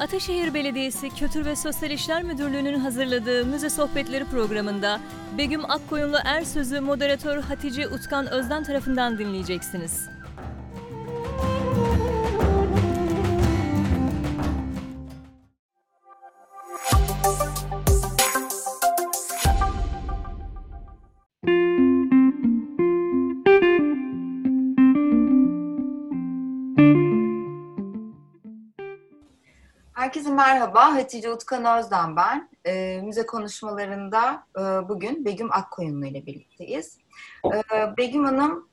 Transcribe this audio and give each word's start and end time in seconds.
Ataşehir 0.00 0.54
Belediyesi 0.54 1.10
Kültür 1.10 1.46
ve 1.46 1.56
Sosyal 1.56 1.90
İşler 1.90 2.22
Müdürlüğü'nün 2.22 2.80
hazırladığı 2.80 3.46
Müze 3.46 3.70
Sohbetleri 3.70 4.24
programında 4.24 5.00
Begüm 5.38 5.70
Akkoyunlu 5.70 6.16
Er 6.24 6.44
Sözü 6.44 6.80
moderatör 6.80 7.42
Hatice 7.42 7.88
Utkan 7.88 8.26
Özden 8.26 8.64
tarafından 8.64 9.18
dinleyeceksiniz. 9.18 10.08
Herkese 30.10 30.30
merhaba, 30.30 30.94
Hatice 30.94 31.30
Utkan 31.30 31.78
Özden 31.78 32.16
ben. 32.16 32.50
E, 32.66 33.00
müze 33.02 33.26
konuşmalarında 33.26 34.46
e, 34.58 34.62
bugün 34.88 35.24
Begüm 35.24 35.52
Akkoyunlu 35.52 36.06
ile 36.06 36.26
birlikteyiz. 36.26 36.98
E, 37.44 37.96
Begüm 37.96 38.24
Hanım 38.24 38.68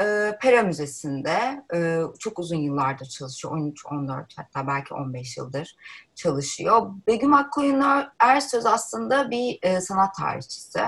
e, 0.00 0.38
Pera 0.40 0.62
Müzesi'nde 0.62 1.64
e, 1.74 2.00
çok 2.18 2.38
uzun 2.38 2.56
yıllardır 2.56 3.06
çalışıyor. 3.06 3.58
13-14 3.58 4.24
hatta 4.36 4.66
belki 4.66 4.94
15 4.94 5.36
yıldır 5.36 5.76
çalışıyor. 6.14 6.90
Begüm 7.06 7.34
Akkoyunlu 7.34 8.04
Ersöz 8.20 8.66
aslında 8.66 9.30
bir 9.30 9.58
e, 9.62 9.80
sanat 9.80 10.14
tarihçisi. 10.14 10.80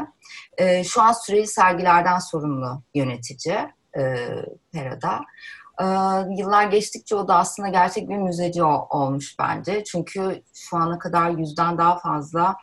E, 0.59 0.85
şu 0.85 1.03
an 1.03 1.13
süreli 1.13 1.47
sergilerden 1.47 2.19
sorumlu 2.19 2.83
yönetici 2.95 3.69
e, 3.99 4.27
Pera'da. 4.73 5.21
Ee, 5.81 5.85
yıllar 6.37 6.65
geçtikçe 6.65 7.15
o 7.17 7.29
da 7.29 7.37
aslında 7.37 7.69
gerçek 7.69 8.09
bir 8.09 8.17
müzeci 8.17 8.63
olmuş 8.63 9.37
bence. 9.39 9.85
Çünkü 9.85 10.43
şu 10.55 10.77
ana 10.77 10.99
kadar 10.99 11.31
yüzden 11.31 11.79
daha 11.79 11.99
fazla 11.99 12.57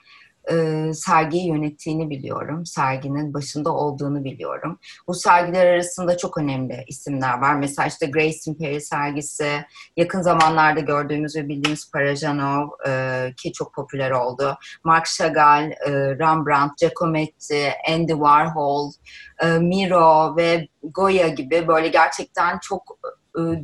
e, 0.52 0.94
sergiyi 0.94 1.48
yönettiğini 1.48 2.09
biliyorum. 2.09 2.66
Serginin 2.66 3.34
başında 3.34 3.72
olduğunu 3.73 4.23
biliyorum. 4.23 4.80
Bu 5.08 5.14
sergiler 5.14 5.66
arasında 5.66 6.17
çok 6.17 6.38
önemli 6.38 6.84
isimler 6.88 7.39
var. 7.39 7.56
Mesela 7.56 7.88
işte 7.88 8.06
Grace 8.06 8.38
Imperi 8.48 8.81
sergisi, 8.81 9.66
yakın 9.98 10.22
zamanlarda 10.22 10.80
gördüğümüz 10.80 11.36
ve 11.36 11.50
bildiğimiz 11.50 11.92
Parajanov 11.92 12.70
e, 12.88 13.34
ki 13.38 13.52
çok 13.54 13.73
popüler 13.73 14.12
oldu. 14.12 14.58
Marc 14.84 15.12
Chagall, 15.17 15.72
e, 15.72 15.92
Rembrandt, 15.92 16.78
Giacometti, 16.78 17.73
Andy 17.89 18.11
Warhol, 18.11 18.92
e, 19.39 19.48
Miro 19.48 20.38
ve 20.38 20.67
Goya 20.84 21.28
gibi 21.28 21.67
böyle 21.67 21.88
gerçekten 21.88 22.59
çok 22.59 23.00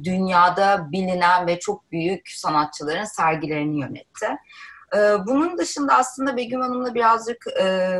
dünyada 0.03 0.91
bilinen 0.91 1.47
ve 1.47 1.59
çok 1.59 1.91
büyük 1.91 2.29
sanatçıların 2.29 3.03
sergilerini 3.03 3.79
yönetti. 3.79 4.27
E, 4.95 5.25
bunun 5.27 5.57
dışında 5.57 5.93
aslında 5.97 6.37
Begüm 6.37 6.61
Hanım'la 6.61 6.95
birazcık 6.95 7.47
e, 7.61 7.99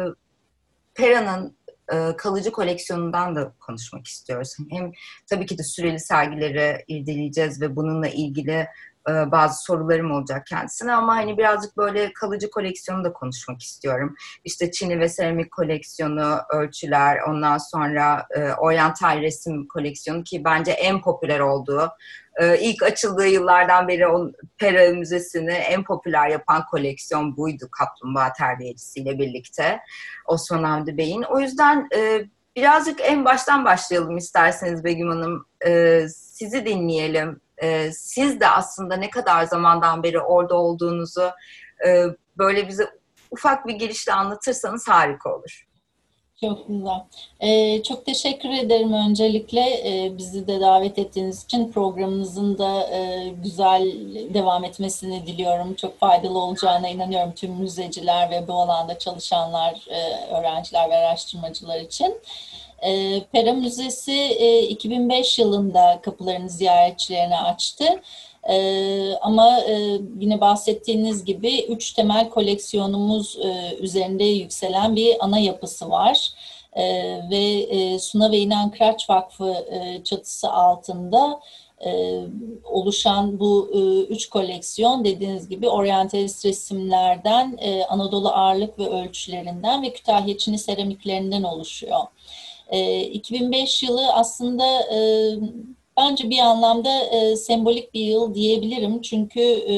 Pera'nın 0.96 1.58
e, 1.94 2.16
kalıcı 2.18 2.52
koleksiyonundan 2.52 3.36
da 3.36 3.54
konuşmak 3.60 4.08
istiyoruz. 4.08 4.56
Hem 4.70 4.92
tabii 5.30 5.46
ki 5.46 5.58
de 5.58 5.64
süreli 5.64 6.00
sergileri 6.00 6.84
irdeleyeceğiz 6.88 7.62
ve 7.62 7.76
bununla 7.76 8.08
ilgili 8.08 8.68
e, 9.10 9.32
bazı 9.32 9.64
sorularım 9.64 10.12
olacak 10.12 10.46
kendisine 10.48 10.94
ama 10.94 11.16
hani 11.16 11.38
birazcık 11.38 11.78
böyle 11.78 12.14
kalıcı 12.14 12.50
koleksiyonu 12.50 13.04
da 13.04 13.14
konuşmak 13.14 13.62
istiyorum. 13.62 14.16
İşte 14.44 14.72
Çin'i 14.72 15.00
ve 15.00 15.10
seramik 15.10 15.52
koleksiyonu, 15.52 16.40
ölçüler, 16.50 17.18
ondan 17.30 17.58
sonra 17.58 18.28
e, 18.36 18.54
oryantal 18.54 19.22
resim 19.22 19.68
koleksiyonu 19.68 20.24
ki 20.24 20.44
bence 20.46 20.72
en 20.72 21.02
popüler 21.02 21.40
olduğu 21.40 21.92
e, 22.40 22.60
ilk 22.60 22.84
açıldığı 22.84 23.28
yıllardan 23.28 23.88
beri 23.88 24.08
on, 24.08 24.34
Pera 24.58 24.96
Müzesi'ni 24.96 25.52
en 25.54 25.84
popüler 25.84 26.30
yapan 26.30 26.66
koleksiyon 26.66 27.38
buydu 27.38 27.70
Kaplumbağa 27.72 28.34
Terbiyecisiyle 28.34 29.20
birlikte 29.20 29.80
Osman 30.26 30.64
Hamdi 30.64 30.98
Bey'in. 30.98 31.24
O 31.24 31.40
yüzden 31.40 31.88
e, 31.96 32.26
birazcık 32.56 33.02
en 33.02 33.26
baştan 33.26 33.66
başlayalım 33.66 34.18
isterseniz 34.18 34.84
Begüm 34.84 35.10
Hanım. 35.10 35.46
E, 35.66 36.02
sizi 36.10 36.66
dinleyelim. 36.66 37.42
E, 37.58 37.92
siz 37.92 38.40
de 38.40 38.48
aslında 38.48 38.96
ne 38.96 39.10
kadar 39.10 39.44
zamandan 39.44 40.04
beri 40.04 40.20
orada 40.20 40.56
olduğunuzu 40.56 41.32
e, 41.88 42.06
böyle 42.38 42.68
bize 42.68 42.90
ufak 43.32 43.68
bir 43.68 43.74
girişle 43.74 44.14
anlatırsanız 44.14 44.88
harika 44.88 45.36
olur. 45.36 45.68
Çok 46.44 46.68
güzel. 46.68 47.04
Ee, 47.40 47.84
çok 47.84 48.06
teşekkür 48.06 48.50
ederim 48.50 48.94
öncelikle 48.94 49.62
ee, 49.62 50.18
bizi 50.18 50.48
de 50.48 50.62
davet 50.62 51.00
ettiğiniz 51.00 51.44
için 51.44 51.72
programımızın 51.72 52.58
da 52.58 52.88
e, 52.88 53.30
güzel 53.44 53.92
devam 54.34 54.64
etmesini 54.64 55.28
diliyorum. 55.28 55.74
Çok 55.74 56.00
faydalı 56.00 56.40
olacağına 56.40 56.90
inanıyorum 56.90 57.32
tüm 57.36 57.52
müzeciler 57.52 58.32
ve 58.32 58.48
bu 58.48 58.54
alanda 58.54 58.98
çalışanlar, 59.00 59.86
e, 59.90 60.28
öğrenciler 60.36 60.90
ve 60.90 60.96
araştırmacılar 60.96 61.80
için. 61.80 62.18
E, 62.82 63.22
Pera 63.32 63.54
Müzesi 63.54 64.14
e, 64.14 64.62
2005 64.62 65.40
yılında 65.40 66.00
kapılarını 66.02 66.50
ziyaretçilerine 66.50 67.40
açtı. 67.40 67.86
Ee, 68.50 69.14
ama 69.22 69.60
e, 69.60 70.00
yine 70.20 70.42
bahsettiğiniz 70.42 71.26
gibi 71.26 71.62
üç 71.62 71.94
temel 71.94 72.30
koleksiyonumuz 72.30 73.38
e, 73.44 73.78
üzerinde 73.80 74.24
yükselen 74.24 74.96
bir 74.96 75.26
ana 75.26 75.40
yapısı 75.40 75.90
var. 75.90 76.30
E, 76.74 76.84
ve 77.30 77.44
e, 77.70 78.00
Suna 78.00 78.32
ve 78.32 78.38
İnan 78.38 78.72
Kıraç 78.72 79.10
Vakfı 79.10 79.54
e, 79.72 80.04
çatısı 80.04 80.52
altında 80.52 81.40
e, 81.86 82.22
oluşan 82.64 83.40
bu 83.40 83.72
e, 83.74 83.80
üç 84.14 84.30
koleksiyon 84.30 85.06
dediğiniz 85.06 85.50
gibi 85.50 85.70
oryantalist 85.70 86.46
resimlerden, 86.46 87.58
e, 87.62 87.84
Anadolu 87.86 88.30
ağırlık 88.30 88.80
ve 88.80 88.90
ölçülerinden 88.90 89.84
ve 89.84 89.94
Kütahya 89.94 90.38
Çini 90.38 90.60
seramiklerinden 90.60 91.44
oluşuyor. 91.44 92.00
E, 92.70 93.02
2005 93.02 93.84
yılı 93.84 94.14
aslında 94.14 94.66
e, 94.82 95.00
Bence 95.98 96.30
bir 96.30 96.40
anlamda 96.40 97.00
e, 97.00 97.36
sembolik 97.36 97.94
bir 97.94 98.06
yıl 98.06 98.34
diyebilirim. 98.34 99.02
Çünkü 99.02 99.42
e, 99.42 99.76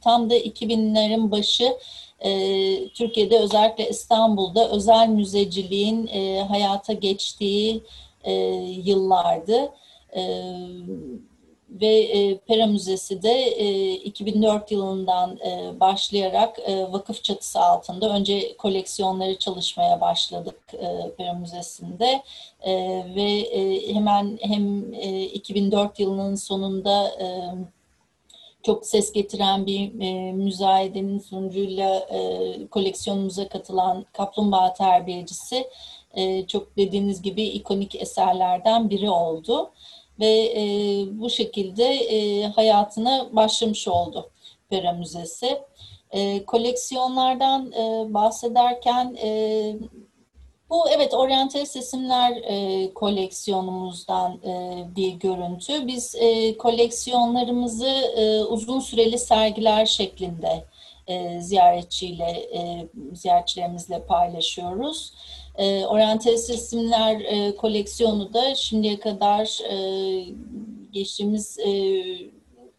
tam 0.00 0.30
da 0.30 0.36
2000'lerin 0.38 1.30
başı 1.30 1.76
e, 2.20 2.88
Türkiye'de 2.88 3.38
özellikle 3.38 3.88
İstanbul'da 3.88 4.70
özel 4.70 5.08
müzeciliğin 5.08 6.06
e, 6.06 6.40
hayata 6.40 6.92
geçtiği 6.92 7.82
e, 8.24 8.32
yıllardı. 8.84 9.72
E, 10.16 10.22
ve 11.70 11.86
e, 11.86 12.38
Pera 12.38 12.66
Müzesi 12.66 13.22
de 13.22 13.32
e, 13.32 13.92
2004 13.92 14.72
yılından 14.72 15.38
e, 15.46 15.80
başlayarak 15.80 16.58
e, 16.58 16.92
vakıf 16.92 17.24
çatısı 17.24 17.60
altında 17.60 18.14
önce 18.14 18.56
koleksiyonları 18.56 19.38
çalışmaya 19.38 20.00
başladık 20.00 20.58
e, 20.72 21.10
Pera 21.16 21.32
Müzesi'nde. 21.32 22.22
E, 22.60 22.72
ve 23.16 23.30
e, 23.32 23.94
hemen 23.94 24.38
hem 24.42 24.94
e, 24.94 25.22
2004 25.22 26.00
yılının 26.00 26.34
sonunda 26.34 27.08
e, 27.08 27.26
çok 28.62 28.86
ses 28.86 29.12
getiren 29.12 29.66
bir 29.66 30.00
e, 30.00 30.32
müzayedenin 30.32 31.18
sonucuyla 31.18 31.98
e, 31.98 32.66
koleksiyonumuza 32.66 33.48
katılan 33.48 34.06
Kaplumbağa 34.12 34.72
Terbiyecisi 34.72 35.68
e, 36.14 36.46
çok 36.46 36.76
dediğiniz 36.76 37.22
gibi 37.22 37.42
ikonik 37.42 37.94
eserlerden 37.94 38.90
biri 38.90 39.10
oldu 39.10 39.70
ve 40.20 40.52
e, 40.56 40.62
bu 41.20 41.30
şekilde 41.30 41.84
e, 41.84 42.46
hayatına 42.46 43.28
başlamış 43.32 43.88
oldu 43.88 44.30
Pera 44.70 44.92
Müzesi. 44.92 45.58
E, 46.10 46.44
koleksiyonlardan 46.44 47.72
e, 47.72 48.14
bahsederken 48.14 49.16
e, 49.22 49.76
bu 50.70 50.90
evet 50.90 51.14
oryantalist 51.14 51.76
resimler 51.76 52.36
e, 52.36 52.94
koleksiyonumuzdan 52.94 54.40
e, 54.44 54.84
bir 54.96 55.12
görüntü. 55.12 55.86
Biz 55.86 56.14
e, 56.14 56.58
koleksiyonlarımızı 56.58 57.88
e, 58.16 58.42
uzun 58.44 58.80
süreli 58.80 59.18
sergiler 59.18 59.86
şeklinde 59.86 60.64
e, 61.06 61.40
ziyaretçiyle 61.40 62.30
e, 62.54 62.88
ziyaretçilerimizle 63.12 64.02
paylaşıyoruz. 64.06 65.12
E, 65.54 65.86
oryantalist 65.86 66.50
resimler 66.50 67.20
e, 67.20 67.56
koleksiyonu 67.56 68.34
da 68.34 68.54
şimdiye 68.54 69.00
kadar 69.00 69.60
e, 69.70 69.76
geçtiğimiz 70.92 71.58
e, 71.58 71.70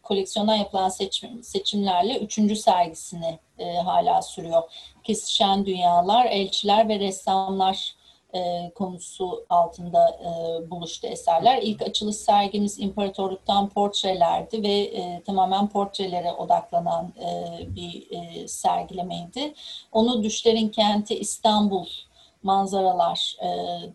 koleksiyondan 0.02 0.54
yapılan 0.54 0.88
seçim, 0.88 1.42
seçimlerle 1.42 2.18
üçüncü 2.18 2.56
sergisini 2.56 3.38
e, 3.58 3.72
hala 3.74 4.22
sürüyor. 4.22 4.62
Kesişen 5.04 5.66
Dünyalar, 5.66 6.26
Elçiler 6.26 6.88
ve 6.88 6.98
Ressamlar 6.98 7.94
e, 8.34 8.70
konusu 8.74 9.44
altında 9.50 10.08
e, 10.10 10.70
buluştu 10.70 11.06
eserler. 11.06 11.62
İlk 11.62 11.82
açılış 11.82 12.16
sergimiz 12.16 12.78
İmparatorluktan 12.78 13.68
portrelerdi 13.68 14.62
ve 14.62 14.72
e, 14.72 15.22
tamamen 15.26 15.68
portrelere 15.68 16.32
odaklanan 16.32 17.12
e, 17.18 17.58
bir 17.76 18.06
e, 18.10 18.48
sergilemeydi. 18.48 19.54
Onu 19.92 20.22
Düşlerin 20.22 20.68
Kenti 20.68 21.18
İstanbul 21.18 21.86
manzaralar 22.42 23.36
e, 23.42 23.48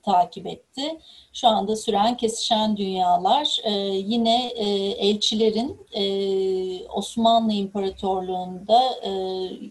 takip 0.04 0.48
etti. 0.48 1.00
Şu 1.34 1.48
anda 1.48 1.76
süren 1.76 2.18
kesişen 2.18 2.78
dünyalar 2.78 3.60
e, 3.64 3.72
yine 3.96 4.48
e, 4.48 4.66
elçilerin 5.08 5.78
e, 5.94 6.88
Osmanlı 6.88 7.54
İmparatorluğu'nda 7.54 8.82
e, 9.04 9.12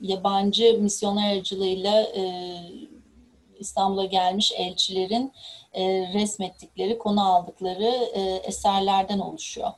yabancı 0.02 0.78
misyoner 0.80 1.32
aracılığıyla 1.32 2.02
e, 2.02 2.54
İstanbul'a 3.58 4.04
gelmiş 4.04 4.52
elçilerin 4.56 5.32
e, 5.72 6.12
resmettikleri, 6.14 6.98
konu 6.98 7.34
aldıkları 7.34 7.94
e, 8.14 8.20
eserlerden 8.44 9.18
oluşuyor. 9.18 9.70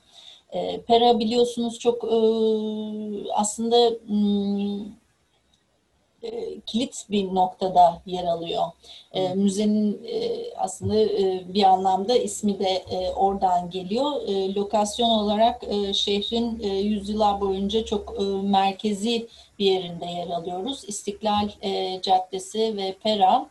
E, 0.52 0.81
Pera 0.81 1.19
biliyorsunuz 1.19 1.78
çok 1.78 2.04
e, 2.04 2.16
aslında 3.34 3.76
hmm, 4.06 4.84
e, 6.32 6.61
kilit 6.61 7.06
bir 7.11 7.34
noktada 7.34 8.02
yer 8.06 8.25
alıyor. 8.25 8.62
E, 9.12 9.34
müzenin 9.34 10.06
e, 10.06 10.44
aslında 10.56 10.96
e, 10.96 11.55
bir 11.55 11.62
anlamda 11.62 12.17
ismi 12.17 12.58
de 12.58 12.84
e, 12.90 13.11
oradan 13.12 13.70
geliyor. 13.70 14.12
E, 14.26 14.55
lokasyon 14.55 15.08
olarak 15.08 15.64
e, 15.69 15.93
şehrin 15.93 16.61
e, 16.62 16.69
yüzyıllar 16.69 17.40
boyunca 17.40 17.84
çok 17.84 18.14
e, 18.20 18.23
merkezi 18.25 19.28
bir 19.58 19.64
yerinde 19.64 20.06
yer 20.06 20.28
alıyoruz. 20.28 20.84
İstiklal 20.87 21.49
e, 21.62 22.02
Caddesi 22.02 22.76
ve 22.76 22.96
Pera 23.02 23.46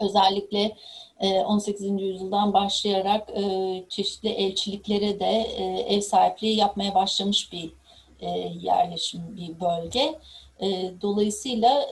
özellikle 0.00 0.76
18. 1.20 1.82
E, 1.82 1.88
yüzyıldan 1.88 2.52
başlayarak 2.52 3.30
e, 3.30 3.84
çeşitli 3.88 4.28
elçiliklere 4.28 5.20
de 5.20 5.42
ev 5.88 6.00
sahipliği 6.00 6.56
yapmaya 6.56 6.94
başlamış 6.94 7.52
bir 7.52 7.70
yerleşim, 8.60 9.36
bir 9.36 9.60
bölge. 9.60 10.18
Dolayısıyla 11.02 11.86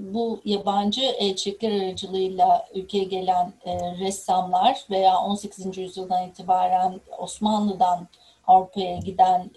bu 0.00 0.40
yabancı 0.44 1.00
elçilikler 1.00 1.80
aracılığıyla 1.80 2.66
ülkeye 2.74 3.04
gelen 3.04 3.52
ressamlar 4.00 4.84
veya 4.90 5.18
18. 5.18 5.76
yüzyıldan 5.76 6.28
itibaren 6.28 7.00
Osmanlı'dan 7.18 8.08
Avrupa'ya 8.46 8.96
giden 8.96 9.50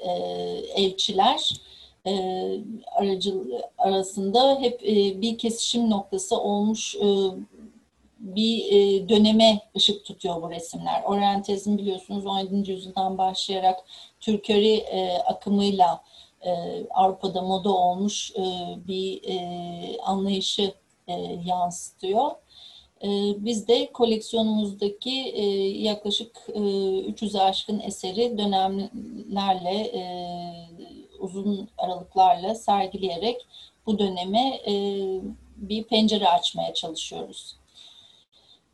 elçiler 0.75 1.53
aracı 2.95 3.33
arasında 3.77 4.59
hep 4.59 4.81
bir 5.21 5.37
kesişim 5.37 5.89
noktası 5.89 6.37
olmuş 6.37 6.95
bir 8.19 8.65
e, 8.71 9.09
döneme 9.09 9.59
ışık 9.75 10.05
tutuyor 10.05 10.41
bu 10.41 10.49
resimler. 10.49 11.03
Orientalizm 11.03 11.77
biliyorsunuz 11.77 12.25
17. 12.25 12.71
yüzyıldan 12.71 13.17
başlayarak 13.17 13.79
Türköri 14.19 14.73
e, 14.73 15.17
akımıyla 15.17 16.01
e, 16.45 16.51
Avrupa'da 16.89 17.41
moda 17.41 17.69
olmuş 17.69 18.31
e, 18.31 18.43
bir 18.87 19.23
e, 19.23 19.97
anlayışı 20.01 20.73
yansıtıyor. 21.45 22.31
Biz 23.37 23.67
de 23.67 23.91
koleksiyonumuzdaki 23.93 25.33
yaklaşık 25.77 26.37
e, 26.53 26.59
300'e 26.59 27.41
aşkın 27.41 27.79
eseri 27.79 28.37
dönemlerle 28.37 29.91
uzun 31.19 31.69
aralıklarla 31.77 32.55
sergileyerek 32.55 33.45
bu 33.85 33.99
döneme 33.99 34.61
bir 35.57 35.83
pencere 35.83 36.27
açmaya 36.27 36.73
çalışıyoruz. 36.73 37.55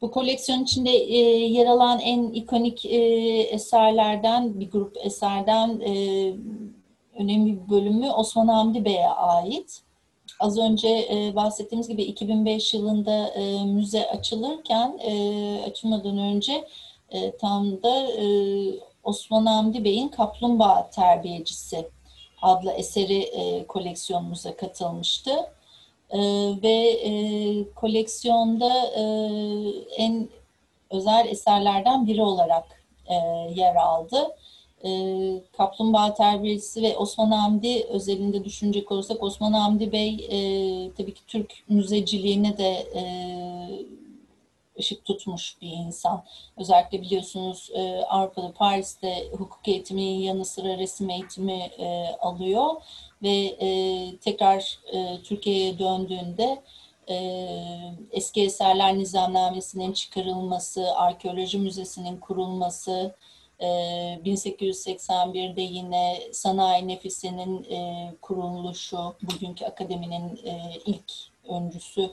Bu 0.01 0.11
koleksiyon 0.11 0.63
içinde 0.63 0.89
e, 0.89 1.17
yer 1.45 1.65
alan 1.65 1.99
en 1.99 2.23
ikonik 2.23 2.85
e, 2.85 2.97
eserlerden, 3.41 4.59
bir 4.59 4.71
grup 4.71 4.97
eserden 5.03 5.79
e, 5.79 5.93
önemli 7.15 7.63
bir 7.63 7.69
bölümü 7.69 8.09
Osman 8.09 8.47
Hamdi 8.47 8.85
Bey'e 8.85 9.07
ait. 9.07 9.81
Az 10.39 10.57
önce 10.57 10.87
e, 10.87 11.35
bahsettiğimiz 11.35 11.87
gibi 11.87 12.03
2005 12.03 12.73
yılında 12.73 13.27
e, 13.27 13.65
müze 13.65 14.09
açılırken, 14.09 14.99
e, 15.03 15.61
açılmadan 15.67 16.17
önce 16.17 16.67
e, 17.09 17.37
tam 17.37 17.83
da 17.83 18.11
e, 18.11 18.25
Osman 19.03 19.45
Hamdi 19.45 19.83
Bey'in 19.83 20.07
Kaplumbağa 20.07 20.89
Terbiyecisi 20.89 21.87
adlı 22.41 22.71
eseri 22.71 23.19
e, 23.19 23.67
koleksiyonumuza 23.67 24.55
katılmıştı. 24.55 25.31
E, 26.09 26.19
ve 26.63 26.89
e, 26.89 27.11
koleksiyonda 27.73 28.73
e, 28.95 29.03
en 29.97 30.29
özel 30.89 31.27
eserlerden 31.29 32.07
biri 32.07 32.21
olarak 32.21 32.83
e, 33.07 33.15
yer 33.55 33.75
aldı. 33.75 34.35
E, 34.85 34.91
Kaplumbağa 35.57 36.13
Terbiyesi 36.13 36.81
ve 36.81 36.97
Osman 36.97 37.31
Hamdi 37.31 37.83
özelinde 37.89 38.45
düşünecek 38.45 38.91
olursak 38.91 39.23
Osman 39.23 39.53
Hamdi 39.53 39.91
Bey 39.91 40.27
e, 40.29 40.37
tabii 40.97 41.13
ki 41.13 41.21
Türk 41.27 41.63
müzeciliğine 41.69 42.57
de 42.57 42.71
e, 42.95 43.03
ışık 44.79 45.05
tutmuş 45.05 45.55
bir 45.61 45.71
insan. 45.71 46.23
Özellikle 46.57 47.01
biliyorsunuz 47.01 47.69
e, 47.73 47.97
Avrupa'da 48.09 48.51
Paris'te 48.51 49.29
hukuk 49.31 49.67
eğitimi 49.67 50.01
yanı 50.01 50.45
sıra 50.45 50.77
resim 50.77 51.09
eğitimi 51.09 51.69
e, 51.79 52.15
alıyor 52.21 52.73
ve 53.23 53.55
e, 53.61 54.17
tekrar 54.17 54.79
e, 54.93 55.21
Türkiye'ye 55.23 55.79
döndüğünde 55.79 56.61
e, 57.09 57.15
eski 58.11 58.43
eserler 58.43 58.97
nizamnamesinin 58.97 59.93
çıkarılması, 59.93 60.95
arkeoloji 60.95 61.57
müzesinin 61.57 62.17
kurulması, 62.17 63.15
e, 63.59 63.67
1881'de 64.25 65.61
yine 65.61 66.19
sanayi 66.31 66.87
nefisinin 66.87 67.63
e, 67.63 68.11
kuruluşu, 68.21 69.15
bugünkü 69.21 69.65
akademinin 69.65 70.39
e, 70.45 70.73
ilk 70.85 71.11
öncüsü 71.49 72.09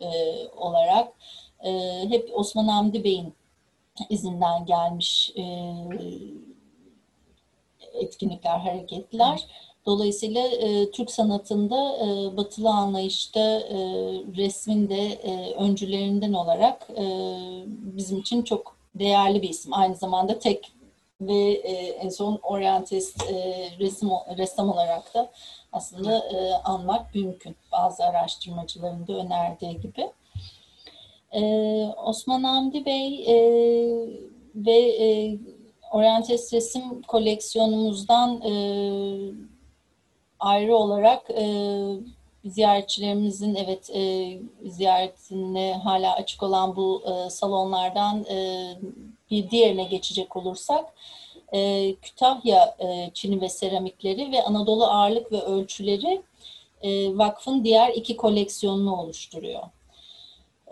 e, 0.00 0.08
olarak 0.56 1.12
e, 1.64 2.02
hep 2.08 2.30
Osman 2.32 2.68
Hamdi 2.68 3.04
Bey'in 3.04 3.34
izinden 4.10 4.66
gelmiş 4.66 5.32
e, 5.36 5.42
etkinlikler, 7.94 8.58
hareketler. 8.58 9.46
Dolayısıyla 9.86 10.46
e, 10.46 10.90
Türk 10.90 11.10
sanatında 11.10 11.96
e, 11.96 12.36
batılı 12.36 12.70
anlayışta 12.70 13.40
e, 13.40 13.76
resmin 14.36 14.88
de 14.88 15.02
e, 15.06 15.54
öncülerinden 15.54 16.32
olarak 16.32 16.88
e, 16.96 17.04
bizim 17.66 18.18
için 18.18 18.42
çok 18.42 18.76
değerli 18.94 19.42
bir 19.42 19.48
isim. 19.48 19.74
Aynı 19.74 19.94
zamanda 19.94 20.38
tek 20.38 20.72
ve 21.20 21.52
e, 21.52 21.72
en 21.72 22.08
son 22.08 22.40
oryantist 22.42 23.22
e, 23.22 23.68
resim 23.78 24.10
ressam 24.38 24.70
olarak 24.70 25.14
da 25.14 25.30
aslında 25.72 26.18
e, 26.18 26.52
anmak 26.64 27.14
mümkün. 27.14 27.56
Bazı 27.72 28.04
araştırmacıların 28.04 29.06
da 29.06 29.12
önerdiği 29.12 29.80
gibi. 29.80 30.10
E, 31.32 31.42
Osman 31.96 32.44
Hamdi 32.44 32.84
Bey 32.84 33.24
e, 33.26 33.36
ve 34.54 34.78
e, 34.78 35.38
oryantist 35.92 36.52
resim 36.52 37.02
koleksiyonumuzdan 37.02 38.40
e, 38.40 38.52
ayrı 40.40 40.76
olarak 40.76 41.30
e, 41.30 41.46
ziyaretçilerimizin 42.44 43.54
evet 43.54 43.90
e, 43.94 44.32
ziyaretine 44.70 45.80
hala 45.84 46.14
açık 46.14 46.42
olan 46.42 46.76
bu 46.76 47.02
e, 47.06 47.30
salonlardan 47.30 48.24
e, 48.24 48.70
bir 49.30 49.50
diğerine 49.50 49.84
geçecek 49.84 50.36
olursak 50.36 50.94
e, 51.52 51.94
Kütahya 51.94 52.76
e, 52.78 53.10
Çini 53.14 53.40
ve 53.40 53.48
seramikleri 53.48 54.32
ve 54.32 54.42
Anadolu 54.42 54.84
ağırlık 54.84 55.32
ve 55.32 55.40
ölçüleri 55.40 56.22
e, 56.82 57.18
vakfın 57.18 57.64
diğer 57.64 57.92
iki 57.92 58.16
koleksiyonunu 58.16 58.96
oluşturuyor. 58.96 59.62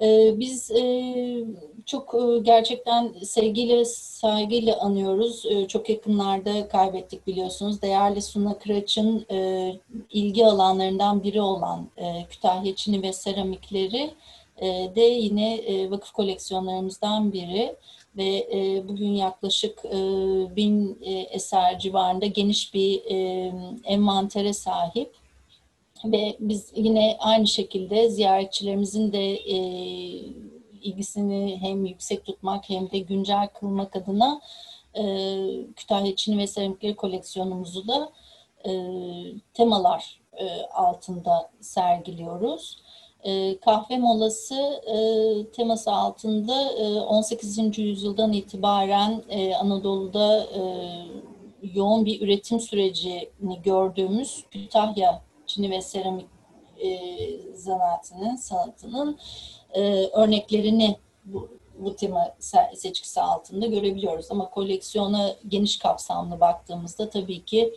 Ee, 0.03 0.35
biz 0.39 0.71
e, 0.71 1.45
çok 1.87 2.15
e, 2.15 2.39
gerçekten 2.43 3.13
sevgiyle 3.23 3.85
saygıyla 3.85 4.81
anıyoruz. 4.81 5.47
Ee, 5.47 5.69
çok 5.69 5.89
yakınlarda 5.89 6.69
kaybettik 6.69 7.27
biliyorsunuz. 7.27 7.83
Değerli 7.83 8.23
Suna 8.23 8.59
Kıraç'ın 8.59 9.27
e, 9.31 9.71
ilgi 10.11 10.47
alanlarından 10.47 11.23
biri 11.23 11.41
olan 11.41 11.89
Kütahya 12.31 12.75
Çini 12.75 13.03
ve 13.03 13.13
seramikleri 13.13 14.11
de 14.97 15.01
yine 15.01 15.61
vakıf 15.91 16.13
koleksiyonlarımızdan 16.13 17.33
biri 17.33 17.77
ve 18.17 18.49
bugün 18.89 19.09
yaklaşık 19.09 19.85
bin 20.57 20.99
eser 21.31 21.79
civarında 21.79 22.27
geniş 22.27 22.75
bir 22.75 23.03
envantere 23.85 24.53
sahip. 24.53 25.15
Ve 26.05 26.37
biz 26.41 26.73
yine 26.75 27.17
aynı 27.21 27.47
şekilde 27.47 28.09
ziyaretçilerimizin 28.09 29.13
de 29.13 29.35
e, 29.35 29.57
ilgisini 30.83 31.59
hem 31.61 31.85
yüksek 31.87 32.25
tutmak 32.25 32.69
hem 32.69 32.91
de 32.91 32.99
güncel 32.99 33.49
kılmak 33.49 33.97
adına 33.97 34.41
e, 34.95 35.03
Kütahya 35.77 36.17
Çin 36.17 36.39
ve 36.39 36.47
Seramikleri 36.47 36.97
koleksiyonumuzu 36.97 37.89
da 37.89 38.13
e, 38.67 38.71
temalar 39.55 40.21
e, 40.33 40.63
altında 40.63 41.51
sergiliyoruz. 41.61 42.79
E, 43.25 43.59
kahve 43.59 43.99
molası 43.99 44.83
e, 44.87 44.97
teması 45.51 45.93
altında 45.93 46.73
e, 46.73 47.01
18. 47.01 47.79
yüzyıldan 47.79 48.33
itibaren 48.33 49.23
e, 49.29 49.55
Anadolu'da 49.55 50.45
e, 50.45 50.63
yoğun 51.75 52.05
bir 52.05 52.21
üretim 52.21 52.61
sürecini 52.61 53.63
gördüğümüz 53.65 54.45
Kütahya 54.51 55.23
Çini 55.47 55.71
ve 55.71 55.83
seramik 55.83 56.27
e, 56.83 56.99
zanaatının, 57.55 58.37
sanatının 58.37 59.19
e, 59.73 59.81
örneklerini 60.07 60.97
bu, 61.25 61.49
bu 61.79 61.97
tema 61.97 62.35
seçkisi 62.75 63.21
altında 63.21 63.67
görebiliyoruz. 63.67 64.27
Ama 64.31 64.51
koleksiyona 64.51 65.37
geniş 65.49 65.79
kapsamlı 65.79 66.41
baktığımızda 66.41 67.11
tabii 67.11 67.45
ki 67.45 67.75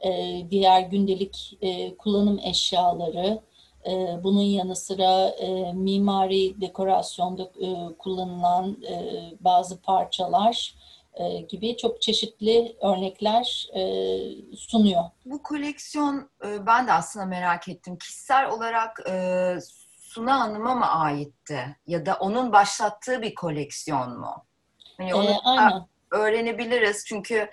e, 0.00 0.42
diğer 0.50 0.80
gündelik 0.80 1.58
e, 1.62 1.94
kullanım 1.96 2.40
eşyaları, 2.44 3.40
bunun 4.22 4.42
yanı 4.42 4.76
sıra 4.76 5.28
e, 5.28 5.72
mimari 5.72 6.60
dekorasyonda 6.60 7.42
e, 7.42 7.96
kullanılan 7.98 8.82
e, 8.82 9.22
bazı 9.40 9.80
parçalar 9.80 10.80
gibi 11.48 11.76
çok 11.76 12.02
çeşitli 12.02 12.76
örnekler 12.80 13.68
sunuyor. 14.56 15.04
Bu 15.24 15.42
koleksiyon 15.42 16.30
ben 16.66 16.86
de 16.86 16.92
aslında 16.92 17.26
merak 17.26 17.68
ettim. 17.68 17.98
Kişisel 17.98 18.50
olarak 18.50 19.00
Suna 19.98 20.40
Hanım'a 20.40 20.74
mı 20.74 20.86
aitti? 20.86 21.76
Ya 21.86 22.06
da 22.06 22.14
onun 22.14 22.52
başlattığı 22.52 23.22
bir 23.22 23.34
koleksiyon 23.34 24.18
mu? 24.18 24.46
Hani 24.96 25.14
onu 25.14 25.30
e, 25.30 25.36
aynen. 25.44 25.86
öğrenebiliriz 26.10 27.04
çünkü 27.06 27.50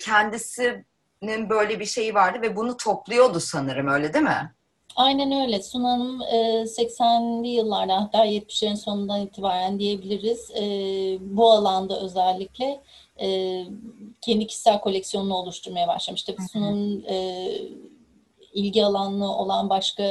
kendisinin 0.00 1.50
böyle 1.50 1.80
bir 1.80 1.86
şeyi 1.86 2.14
vardı 2.14 2.42
ve 2.42 2.56
bunu 2.56 2.76
topluyordu 2.76 3.40
sanırım 3.40 3.88
öyle 3.88 4.14
değil 4.14 4.24
mi? 4.24 4.54
Aynen 4.98 5.32
öyle. 5.32 5.62
Suna 5.62 5.90
Hanım 5.90 6.20
80'li 6.20 7.48
yıllarda 7.48 8.02
hatta 8.02 8.26
70'lerin 8.26 8.76
sonundan 8.76 9.20
itibaren 9.20 9.78
diyebiliriz. 9.78 10.50
Bu 11.20 11.50
alanda 11.50 12.00
özellikle 12.00 12.80
kendi 14.20 14.46
kişisel 14.46 14.80
koleksiyonunu 14.80 15.34
oluşturmaya 15.34 15.88
başlamıştı. 15.88 16.36
Suna'nın 16.52 17.04
ilgi 18.52 18.84
alanı 18.84 19.36
olan 19.38 19.70
başka 19.70 20.02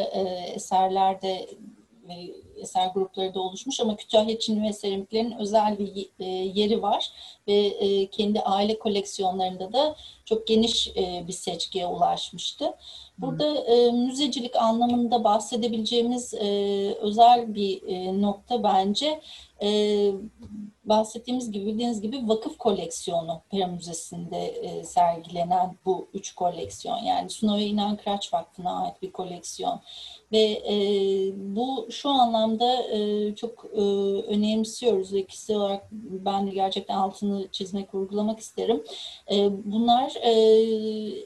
eserlerde 0.56 1.50
eser 2.58 2.88
grupları 2.88 3.34
da 3.34 3.40
oluşmuş 3.40 3.80
ama 3.80 3.96
Kütahya 3.96 4.40
Çin 4.40 4.64
ve 4.64 4.74
seramiklerin 4.74 5.36
özel 5.40 5.80
bir 5.80 6.10
yeri 6.54 6.82
var. 6.82 7.12
Ve 7.48 7.74
kendi 8.12 8.42
aile 8.42 8.80
koleksiyonlarında 8.80 9.74
da 9.74 9.96
çok 10.26 10.48
geniş 10.48 10.96
bir 11.28 11.34
seçkiye 11.34 11.88
ulaşmıştı. 11.88 12.74
Burada 13.18 13.56
e, 13.58 13.92
müzecilik 13.92 14.56
anlamında 14.56 15.24
bahsedebileceğimiz 15.24 16.34
e, 16.34 16.48
özel 17.02 17.56
bir 17.56 17.82
e, 17.88 18.22
nokta 18.22 18.64
bence 18.64 19.22
e, 19.62 20.12
bahsettiğimiz 20.86 21.52
gibi 21.52 21.66
bildiğiniz 21.66 22.02
gibi 22.02 22.28
vakıf 22.28 22.58
koleksiyonu 22.58 23.42
Pera 23.52 23.68
Müzesi'nde 23.68 24.46
e, 24.48 24.84
sergilenen 24.84 25.76
bu 25.86 26.08
üç 26.14 26.36
koleksiyon. 26.36 26.98
Yani 26.98 27.30
Suna 27.30 27.58
ve 27.58 27.66
İnan 27.66 27.98
Kıraç 27.98 28.34
Vakfı'na 28.34 28.84
ait 28.84 29.02
bir 29.02 29.12
koleksiyon 29.12 29.82
ve 30.31 30.62
e, 30.69 30.75
bu 31.36 31.88
şu 31.91 32.10
anlamda 32.10 32.84
e, 32.84 33.36
çok 33.36 33.65
e, 33.74 33.81
önemsiyoruz 34.27 35.13
ve 35.13 35.25
kişisel 35.25 35.57
olarak 35.57 35.88
ben 35.91 36.48
de 36.48 36.51
gerçekten 36.51 36.96
altını 36.96 37.48
çizmek, 37.51 37.96
vurgulamak 37.96 38.39
isterim. 38.39 38.84
E, 39.31 39.50
bunlar 39.65 40.15
e, 40.15 40.34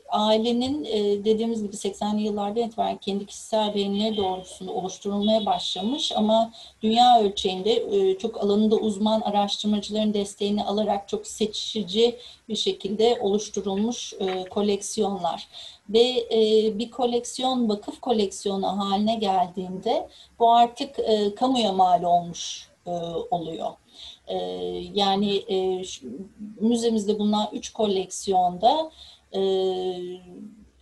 ailenin 0.10 0.86
e, 0.86 1.26
dediğimiz 1.26 1.64
gibi 1.64 1.76
80'li 1.76 2.22
yıllarda 2.22 2.60
itibaren 2.60 2.98
kendi 2.98 3.26
kişisel 3.26 3.76
beğenileri 3.76 4.18
doğrultusunda 4.18 4.72
oluşturulmaya 4.72 5.46
başlamış 5.46 6.12
ama 6.12 6.52
dünya 6.82 7.22
ölçeğinde 7.22 7.72
e, 7.74 8.18
çok 8.18 8.44
alanında 8.44 8.76
uzman 8.76 9.22
araştırmacıların 9.22 10.14
desteğini 10.14 10.64
alarak 10.64 11.08
çok 11.08 11.28
seçici 11.28 12.16
bir 12.50 12.56
şekilde 12.56 13.18
oluşturulmuş 13.22 14.14
e, 14.20 14.50
koleksiyonlar 14.50 15.48
ve 15.90 16.28
e, 16.32 16.40
bir 16.80 16.92
koleksiyon 16.92 17.70
vakıf 17.70 18.02
koleksiyonu 18.02 18.68
haline 18.92 19.16
geldiğinde 19.16 20.10
bu 20.40 20.52
artık 20.52 21.00
e, 21.00 21.36
kamuya 21.36 21.72
mal 21.74 22.04
olmuş 22.04 22.70
e, 22.86 22.92
oluyor. 23.32 23.72
E, 24.28 24.38
yani 24.94 25.44
e, 25.48 25.84
şu, 25.84 26.08
müzemizde 26.60 27.20
bulunan 27.20 27.50
üç 27.54 27.74
koleksiyonda 27.74 28.92
e, 29.34 29.42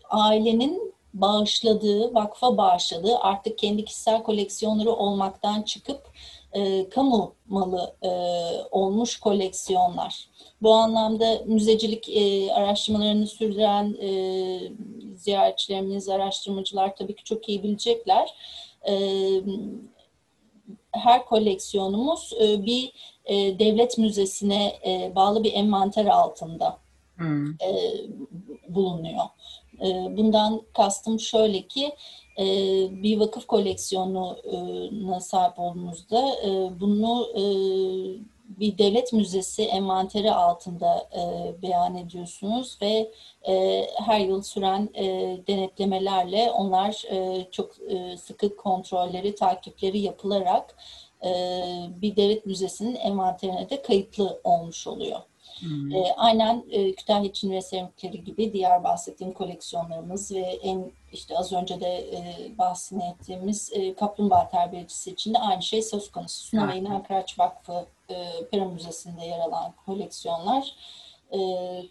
ailenin 0.09 0.93
bağışladığı, 1.13 2.13
vakfa 2.13 2.57
bağışladığı 2.57 3.17
artık 3.19 3.57
kendi 3.57 3.85
kişisel 3.85 4.23
koleksiyonları 4.23 4.91
olmaktan 4.91 5.61
çıkıp 5.61 6.11
e, 6.53 6.89
kamu 6.89 7.35
malı 7.47 7.95
e, 8.03 8.09
olmuş 8.71 9.19
koleksiyonlar. 9.19 10.29
Bu 10.61 10.73
anlamda 10.73 11.41
müzecilik 11.45 12.09
e, 12.09 12.53
araştırmalarını 12.53 13.27
sürdüren 13.27 13.95
e, 14.01 14.11
ziyaretçilerimiz, 15.15 16.09
araştırmacılar 16.09 16.95
tabii 16.95 17.15
ki 17.15 17.23
çok 17.23 17.49
iyi 17.49 17.63
bilecekler. 17.63 18.33
E, 18.87 18.93
her 20.91 21.25
koleksiyonumuz 21.25 22.33
e, 22.41 22.65
bir 22.65 22.91
e, 23.25 23.59
devlet 23.59 23.97
müzesine 23.97 24.79
e, 24.85 25.15
bağlı 25.15 25.43
bir 25.43 25.53
envanter 25.53 26.05
altında 26.05 26.77
hmm. 27.15 27.49
e, 27.49 27.93
bulunuyor. 28.69 29.25
E, 29.81 30.17
bundan 30.17 30.61
kastım 30.73 31.19
şöyle 31.19 31.61
ki 31.61 31.95
e, 32.39 32.43
bir 33.03 33.19
vakıf 33.19 33.47
koleksiyonuna 33.47 35.19
sahip 35.19 35.59
olduğunuzda 35.59 36.35
e, 36.45 36.79
bunu 36.79 37.27
e, 37.35 37.43
bir 38.59 38.77
devlet 38.77 39.13
müzesi 39.13 39.63
envanteri 39.63 40.31
altında 40.31 41.09
beyan 41.61 41.97
ediyorsunuz 41.97 42.77
ve 42.81 43.11
her 43.95 44.19
yıl 44.19 44.41
süren 44.41 44.89
denetlemelerle 45.47 46.51
onlar 46.51 47.03
çok 47.51 47.71
e, 47.89 48.17
sıkı 48.17 48.55
kontrolleri, 48.55 49.35
takipleri 49.35 49.99
yapılarak 49.99 50.75
bir 52.01 52.15
devlet 52.15 52.45
müzesinin 52.45 52.95
envanterine 52.95 53.69
de 53.69 53.81
kayıtlı 53.81 54.41
olmuş 54.43 54.87
oluyor. 54.87 55.19
Hmm. 55.59 55.95
E, 55.95 56.13
aynen 56.17 56.63
e, 56.69 56.93
Kütahya 56.93 57.33
Çin 57.33 57.51
ve 57.51 57.61
Seramikleri 57.61 58.23
gibi 58.23 58.53
diğer 58.53 58.83
bahsettiğim 58.83 59.33
koleksiyonlarımız 59.33 60.31
ve 60.31 60.39
en 60.41 60.91
işte 61.13 61.37
az 61.37 61.53
önce 61.53 61.81
de 61.81 61.97
e, 61.97 62.51
bahsini 62.57 63.03
ettiğimiz 63.09 63.71
e, 63.73 63.93
kaplumbağa 63.93 64.49
terbiyecisi 64.49 65.11
için 65.11 65.33
de 65.33 65.39
aynı 65.39 65.63
şey 65.63 65.81
söz 65.81 66.11
konusu. 66.11 66.43
Suna 66.43 66.67
ve 66.67 66.75
İnan 66.75 67.03
Kıraç 67.03 67.39
Vakfı 67.39 67.85
e, 68.09 68.15
Pera 68.51 68.65
Müzesi'nde 68.65 69.25
yer 69.25 69.39
alan 69.39 69.73
koleksiyonlar 69.85 70.75
e, 71.31 71.39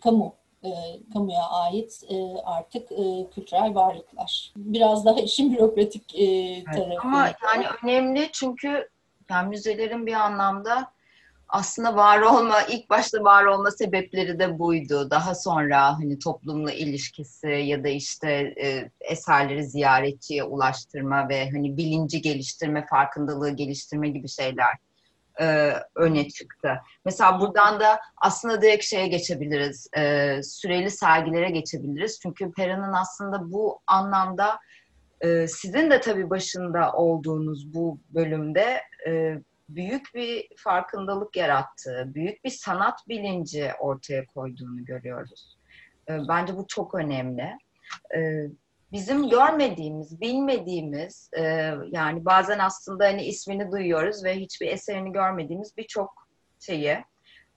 kamu 0.00 0.34
e, 0.64 0.70
kamuya 1.12 1.42
ait 1.42 2.04
e, 2.08 2.42
artık 2.44 2.92
e, 2.92 3.30
kültürel 3.34 3.74
varlıklar. 3.74 4.52
Biraz 4.56 5.04
daha 5.04 5.20
işin 5.20 5.52
bürokratik 5.52 6.14
e, 6.14 6.64
tarafı. 6.64 6.80
Evet, 6.80 6.98
ama 7.02 7.26
yani 7.26 7.66
önemli 7.82 8.28
çünkü 8.32 8.88
yani 9.30 9.48
müzelerin 9.48 10.06
bir 10.06 10.14
anlamda 10.14 10.92
aslında 11.48 11.96
var 11.96 12.20
olma, 12.20 12.62
ilk 12.62 12.90
başta 12.90 13.24
var 13.24 13.44
olma 13.44 13.70
sebepleri 13.70 14.38
de 14.38 14.58
buydu. 14.58 15.10
Daha 15.10 15.34
sonra 15.34 15.92
hani 15.92 16.18
toplumla 16.18 16.72
ilişkisi 16.72 17.48
ya 17.48 17.84
da 17.84 17.88
işte 17.88 18.30
e, 18.62 18.90
eserleri 19.00 19.64
ziyaretçiye 19.64 20.44
ulaştırma 20.44 21.28
ve 21.28 21.50
hani 21.50 21.76
bilinci 21.76 22.22
geliştirme, 22.22 22.86
farkındalığı 22.90 23.50
geliştirme 23.50 24.08
gibi 24.08 24.28
şeyler 24.28 24.74
e, 25.40 25.72
öne 25.94 26.28
çıktı. 26.28 26.68
Mesela 27.04 27.40
buradan 27.40 27.80
da 27.80 28.00
aslında 28.16 28.62
direkt 28.62 28.84
şeye 28.84 29.06
geçebiliriz, 29.06 29.88
e, 29.96 30.42
süreli 30.42 30.90
sergilere 30.90 31.50
geçebiliriz. 31.50 32.20
Çünkü 32.22 32.52
Pera'nın 32.52 32.92
aslında 32.92 33.52
bu 33.52 33.80
anlamda 33.86 34.58
e, 35.20 35.46
sizin 35.46 35.90
de 35.90 36.00
tabii 36.00 36.30
başında 36.30 36.92
olduğunuz 36.92 37.74
bu 37.74 37.98
bölümde 38.14 38.80
e, 39.08 39.38
büyük 39.68 40.14
bir 40.14 40.48
farkındalık 40.56 41.36
yarattığı, 41.36 42.10
büyük 42.14 42.44
bir 42.44 42.50
sanat 42.50 43.08
bilinci 43.08 43.70
ortaya 43.80 44.26
koyduğunu 44.26 44.84
görüyoruz. 44.84 45.58
Ee, 46.10 46.18
bence 46.28 46.56
bu 46.56 46.66
çok 46.66 46.94
önemli. 46.94 47.58
Ee, 48.16 48.46
bizim 48.92 49.28
görmediğimiz, 49.28 50.20
bilmediğimiz, 50.20 51.30
e, 51.36 51.42
yani 51.90 52.24
bazen 52.24 52.58
aslında 52.58 53.04
hani 53.04 53.24
ismini 53.24 53.72
duyuyoruz 53.72 54.24
ve 54.24 54.36
hiçbir 54.36 54.66
eserini 54.66 55.12
görmediğimiz 55.12 55.76
birçok 55.76 56.28
şeyi, 56.60 57.04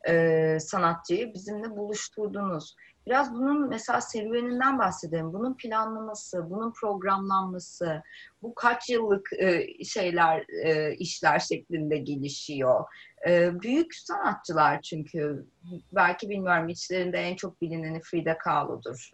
e, 0.08 0.58
sanatçıyı 0.60 1.34
bizimle 1.34 1.70
buluşturdunuz. 1.70 2.76
Biraz 3.08 3.34
bunun 3.34 3.70
mesela 3.70 4.02
serüveninden 4.02 4.80
bahsedelim. 4.80 5.34
Bunun 5.34 5.58
planlaması, 5.58 6.50
bunun 6.50 6.74
programlanması, 6.74 8.04
bu 8.42 8.56
kaç 8.56 8.90
yıllık 8.90 9.30
e, 9.40 9.68
şeyler, 9.84 10.46
e, 10.66 10.96
işler 10.96 11.40
şeklinde 11.40 11.98
gelişiyor. 11.98 12.86
E, 13.28 13.62
büyük 13.62 13.96
sanatçılar 13.96 14.82
çünkü 14.82 15.46
belki 15.92 16.30
bilmiyorum 16.30 16.70
içlerinde 16.70 17.18
en 17.18 17.36
çok 17.36 17.62
bilineni 17.62 18.02
Frida 18.02 18.38
Kahlo'dur. 18.38 19.12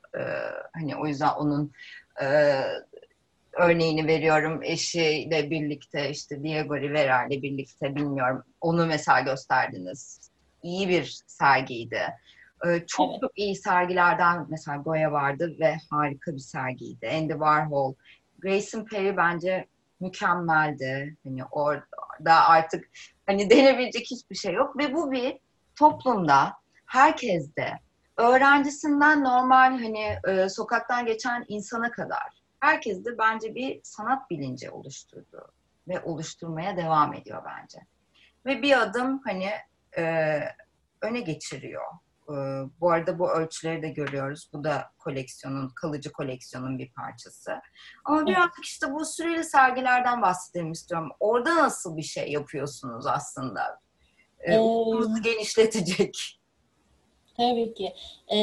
Hani 0.74 0.96
o 0.96 1.08
yüzden 1.08 1.30
onun 1.30 1.72
örneğini 3.54 4.08
veriyorum 4.08 4.64
eşiyle 4.64 5.50
birlikte 5.50 6.10
işte 6.10 6.44
Diego 6.44 6.78
Rivera 6.78 7.26
ile 7.26 7.42
birlikte 7.42 7.96
bilmiyorum 7.96 8.44
onu 8.62 8.86
mesela 8.86 9.20
gösterdiniz. 9.20 10.32
İyi 10.64 10.90
bir 10.90 11.22
sergiydi. 11.28 12.02
Ee, 12.66 12.86
çok 12.88 13.12
evet. 13.12 13.22
çok 13.22 13.32
iyi 13.40 13.56
sergilerden 13.56 14.46
mesela 14.50 14.78
Goya 14.78 15.12
vardı 15.12 15.56
ve 15.60 15.78
harika 15.90 16.34
bir 16.34 16.40
sergiydi. 16.40 17.10
Andy 17.10 17.32
Warhol. 17.32 17.94
Grayson 18.40 18.86
Perry 18.86 19.18
bence 19.18 19.68
mükemmeldi. 20.00 21.18
Hani 21.24 21.46
orada 21.46 22.48
artık 22.48 22.90
hani 23.26 23.50
denebilecek 23.50 24.08
hiçbir 24.12 24.36
şey 24.36 24.54
yok 24.54 24.78
ve 24.78 24.94
bu 24.94 25.12
bir 25.12 25.40
toplumda 25.76 26.54
herkeste 26.86 27.80
öğrencisinden 28.18 29.24
normal 29.24 29.80
hani 29.80 30.20
e, 30.28 30.50
sokaktan 30.50 31.06
geçen 31.06 31.46
insana 31.48 31.92
kadar 31.92 32.44
herkes 32.60 33.06
de 33.06 33.18
bence 33.18 33.56
bir 33.56 33.80
sanat 33.84 34.30
bilinci 34.30 34.72
oluşturdu 34.72 35.52
ve 35.88 36.02
oluşturmaya 36.02 36.78
devam 36.78 37.14
ediyor 37.14 37.44
bence. 37.46 37.80
Ve 38.46 38.62
bir 38.62 38.82
adım 38.82 39.22
hani 39.26 39.50
e, 39.98 40.40
öne 41.02 41.20
geçiriyor. 41.20 41.86
E, 42.30 42.36
bu 42.82 42.92
arada 42.92 43.20
bu 43.20 43.32
ölçüleri 43.32 43.82
de 43.82 43.90
görüyoruz. 43.90 44.50
Bu 44.54 44.64
da 44.64 44.86
koleksiyonun, 44.98 45.70
kalıcı 45.70 46.12
koleksiyonun 46.12 46.80
bir 46.80 46.92
parçası. 46.94 47.52
Ama 48.06 48.26
birazcık 48.28 48.66
işte 48.66 48.94
bu 48.94 49.06
süreli 49.06 49.44
sergilerden 49.44 50.22
bahsedelim 50.22 50.72
istiyorum. 50.72 51.10
Orada 51.20 51.56
nasıl 51.56 51.98
bir 51.98 52.04
şey 52.04 52.32
yapıyorsunuz 52.32 53.08
aslında? 53.08 53.80
E, 54.40 54.54
Ee, 54.56 54.60
genişletecek. 55.24 56.40
Tabii 57.38 57.74
ki. 57.74 57.94
Ee, 58.32 58.38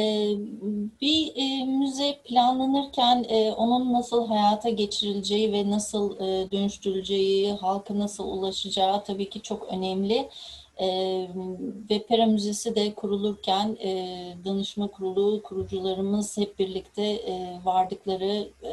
bir 1.01 1.31
e, 1.35 1.65
müze 1.65 2.21
planlanırken 2.23 3.25
e, 3.29 3.51
onun 3.51 3.93
nasıl 3.93 4.27
hayata 4.27 4.69
geçirileceği 4.69 5.53
ve 5.53 5.71
nasıl 5.71 6.15
e, 6.19 6.51
dönüştürüleceği, 6.51 7.53
halka 7.53 7.99
nasıl 7.99 8.23
ulaşacağı 8.23 9.03
tabii 9.03 9.29
ki 9.29 9.41
çok 9.41 9.73
önemli. 9.73 10.29
E, 10.79 10.87
ve 11.89 12.03
Pera 12.03 12.25
Müzesi 12.25 12.75
de 12.75 12.93
kurulurken 12.93 13.77
e, 13.83 14.33
danışma 14.45 14.87
kurulu 14.87 15.41
kurucularımız 15.43 16.37
hep 16.37 16.59
birlikte 16.59 17.03
e, 17.03 17.59
vardıkları 17.65 18.49
e, 18.63 18.71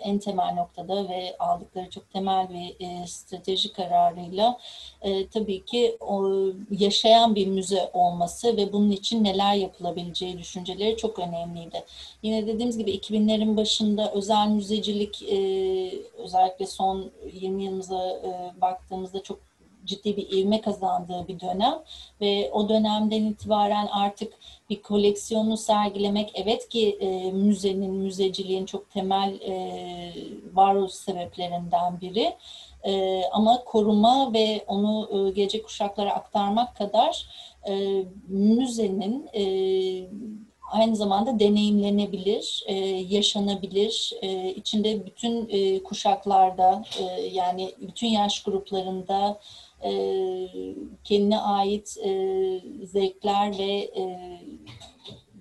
en 0.00 0.18
temel 0.18 0.54
noktada 0.54 1.08
ve 1.08 1.36
aldıkları 1.38 1.90
çok 1.90 2.12
temel 2.12 2.48
bir 2.50 2.86
e, 2.86 3.06
strateji 3.06 3.72
kararıyla 3.72 4.58
e, 5.02 5.28
tabii 5.28 5.64
ki 5.64 5.96
o, 6.00 6.30
yaşayan 6.70 7.34
bir 7.34 7.46
müze 7.46 7.90
olması 7.92 8.56
ve 8.56 8.72
bunun 8.72 8.90
için 8.90 9.24
neler 9.24 9.54
yapılabileceği 9.54 10.38
düşünceleri 10.38 10.96
çok 10.96 11.18
önemliydi. 11.18 11.84
Yine 12.22 12.46
dediğimiz 12.46 12.78
gibi 12.78 12.90
2000'lerin 12.90 13.56
başında 13.56 14.12
özel 14.12 14.48
müzecilik 14.48 15.22
e, 15.22 15.38
özellikle 16.18 16.66
son 16.66 17.10
20 17.32 17.64
yılımıza 17.64 18.08
e, 18.08 18.60
baktığımızda 18.60 19.22
çok 19.22 19.47
ciddi 19.88 20.16
bir 20.16 20.30
ivme 20.30 20.60
kazandığı 20.60 21.28
bir 21.28 21.40
dönem 21.40 21.74
ve 22.20 22.50
o 22.52 22.68
dönemden 22.68 23.24
itibaren 23.24 23.86
artık 23.86 24.32
bir 24.70 24.82
koleksiyonu 24.82 25.56
sergilemek 25.56 26.32
evet 26.34 26.68
ki 26.68 26.98
e, 27.00 27.32
müzenin, 27.32 27.94
müzeciliğin 27.94 28.66
çok 28.66 28.90
temel 28.90 29.40
e, 29.40 29.54
varoluş 30.52 30.92
sebeplerinden 30.92 32.00
biri. 32.00 32.34
E, 32.84 33.22
ama 33.32 33.64
koruma 33.64 34.32
ve 34.32 34.64
onu 34.66 35.08
e, 35.12 35.30
gelecek 35.30 35.64
kuşaklara 35.64 36.12
aktarmak 36.12 36.76
kadar 36.76 37.26
e, 37.68 38.04
müzenin 38.28 39.28
e, 39.34 39.42
aynı 40.72 40.96
zamanda 40.96 41.38
deneyimlenebilir, 41.38 42.64
e, 42.66 42.74
yaşanabilir, 42.86 44.12
e, 44.22 44.48
içinde 44.54 45.06
bütün 45.06 45.48
e, 45.50 45.82
kuşaklarda 45.82 46.84
e, 46.98 47.26
yani 47.26 47.74
bütün 47.80 48.08
yaş 48.08 48.42
gruplarında 48.42 49.40
e, 49.84 49.92
kendine 51.04 51.38
ait 51.38 51.96
e, 52.04 52.10
zevkler 52.86 53.58
ve 53.58 53.72
e, 53.72 54.18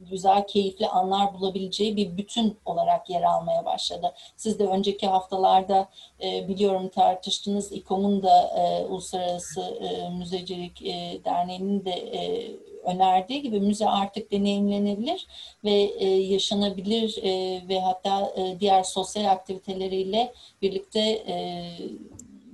güzel, 0.10 0.48
keyifli 0.48 0.88
anlar 0.88 1.34
bulabileceği 1.34 1.96
bir 1.96 2.18
bütün 2.18 2.58
olarak 2.66 3.10
yer 3.10 3.24
almaya 3.24 3.66
başladı. 3.66 4.14
Siz 4.36 4.60
de 4.60 4.68
önceki 4.68 5.08
haftalarda 5.08 5.90
e, 6.24 6.48
biliyorum 6.48 6.90
tartıştınız. 6.90 7.72
İKOM'un 7.72 8.24
da 8.24 8.42
e, 8.42 8.86
Uluslararası 8.86 9.62
e, 9.62 10.10
Müzecilik 10.10 10.82
e, 10.82 11.20
Derneği'nin 11.26 11.86
de 11.86 11.92
e, 11.92 12.52
önerdiği 12.84 13.42
gibi 13.42 13.60
müze 13.60 13.88
artık 13.90 14.32
deneyimlenebilir 14.32 15.28
ve 15.64 15.74
e, 15.74 16.06
yaşanabilir 16.10 17.18
e, 17.24 17.62
ve 17.70 17.80
hatta 17.80 18.34
e, 18.36 18.60
diğer 18.60 18.84
sosyal 18.84 19.26
aktiviteleriyle 19.26 20.34
birlikte 20.62 21.00
e, 21.28 21.66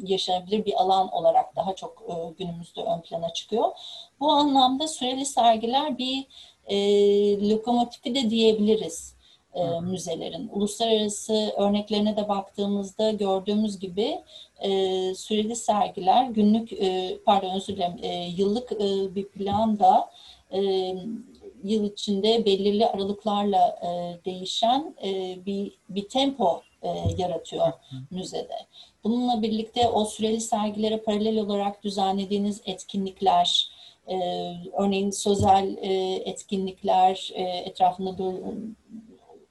yaşanabilir 0.07 0.65
bir 0.65 0.81
alan 0.81 1.11
olarak 1.11 1.55
daha 1.55 1.75
çok 1.75 2.03
e, 2.09 2.13
günümüzde 2.43 2.81
ön 2.81 3.01
plana 3.01 3.33
çıkıyor. 3.33 3.71
Bu 4.19 4.31
anlamda 4.31 4.87
süreli 4.87 5.25
sergiler 5.25 5.97
bir 5.97 6.25
e, 6.67 7.49
lokomotifi 7.49 8.15
de 8.15 8.29
diyebiliriz 8.29 9.15
e, 9.53 9.79
müzelerin. 9.79 10.49
Uluslararası 10.53 11.53
örneklerine 11.57 12.17
de 12.17 12.27
baktığımızda 12.29 13.11
gördüğümüz 13.11 13.79
gibi 13.79 14.21
e, 14.59 14.69
süreli 15.15 15.55
sergiler 15.55 16.25
günlük, 16.25 16.73
e, 16.73 17.17
pardon 17.25 17.55
özür 17.55 17.75
dilerim, 17.75 17.97
e, 18.01 18.29
yıllık 18.37 18.71
e, 18.71 19.15
bir 19.15 19.27
planda 19.27 20.09
e, 20.51 20.59
yıl 21.63 21.83
içinde 21.91 22.45
belirli 22.45 22.87
aralıklarla 22.87 23.79
e, 23.81 24.19
değişen 24.25 24.95
e, 25.03 25.37
bir, 25.45 25.71
bir 25.89 26.09
tempo 26.09 26.61
e, 26.83 26.89
yaratıyor 27.17 27.71
müzede. 28.11 28.57
Bununla 29.03 29.41
birlikte 29.41 29.87
o 29.87 30.05
süreli 30.05 30.41
sergilere 30.41 30.97
paralel 30.97 31.39
olarak 31.39 31.83
düzenlediğiniz 31.83 32.61
etkinlikler, 32.65 33.71
e, 34.07 34.15
örneğin 34.77 35.11
sözel 35.11 35.77
e, 35.81 36.15
etkinlikler, 36.15 37.31
e, 37.33 37.41
etrafında 37.43 38.17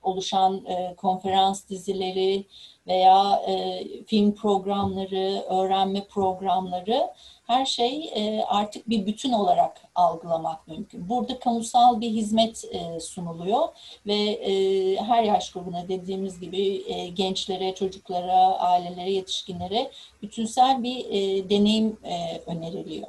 oluşan 0.02 0.64
e, 0.66 0.94
konferans 0.96 1.68
dizileri 1.68 2.44
veya 2.86 3.42
e, 3.46 3.84
film 4.04 4.34
programları, 4.34 5.44
öğrenme 5.48 6.04
programları 6.04 7.10
her 7.46 7.66
şey 7.66 8.10
e, 8.14 8.44
artık 8.44 8.88
bir 8.88 9.06
bütün 9.06 9.32
olarak 9.32 9.80
algılamak 9.94 10.68
mümkün. 10.68 11.08
Burada 11.08 11.38
kamusal 11.38 12.00
bir 12.00 12.10
hizmet 12.10 12.64
e, 12.72 13.00
sunuluyor 13.00 13.68
ve 14.06 14.14
e, 14.14 14.96
her 14.96 15.22
yaş 15.22 15.52
grubuna 15.52 15.88
dediğimiz 15.88 16.40
gibi 16.40 16.82
e, 16.86 17.08
gençlere, 17.08 17.74
çocuklara, 17.74 18.58
ailelere, 18.58 19.10
yetişkinlere 19.10 19.90
bütünsel 20.22 20.82
bir 20.82 21.04
e, 21.10 21.50
deneyim 21.50 21.96
e, 22.04 22.40
öneriliyor. 22.46 23.08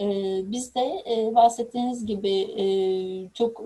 E, 0.00 0.06
biz 0.50 0.74
de 0.74 1.04
e, 1.10 1.34
bahsettiğiniz 1.34 2.06
gibi 2.06 2.36
e, 2.58 2.64
çok 3.34 3.60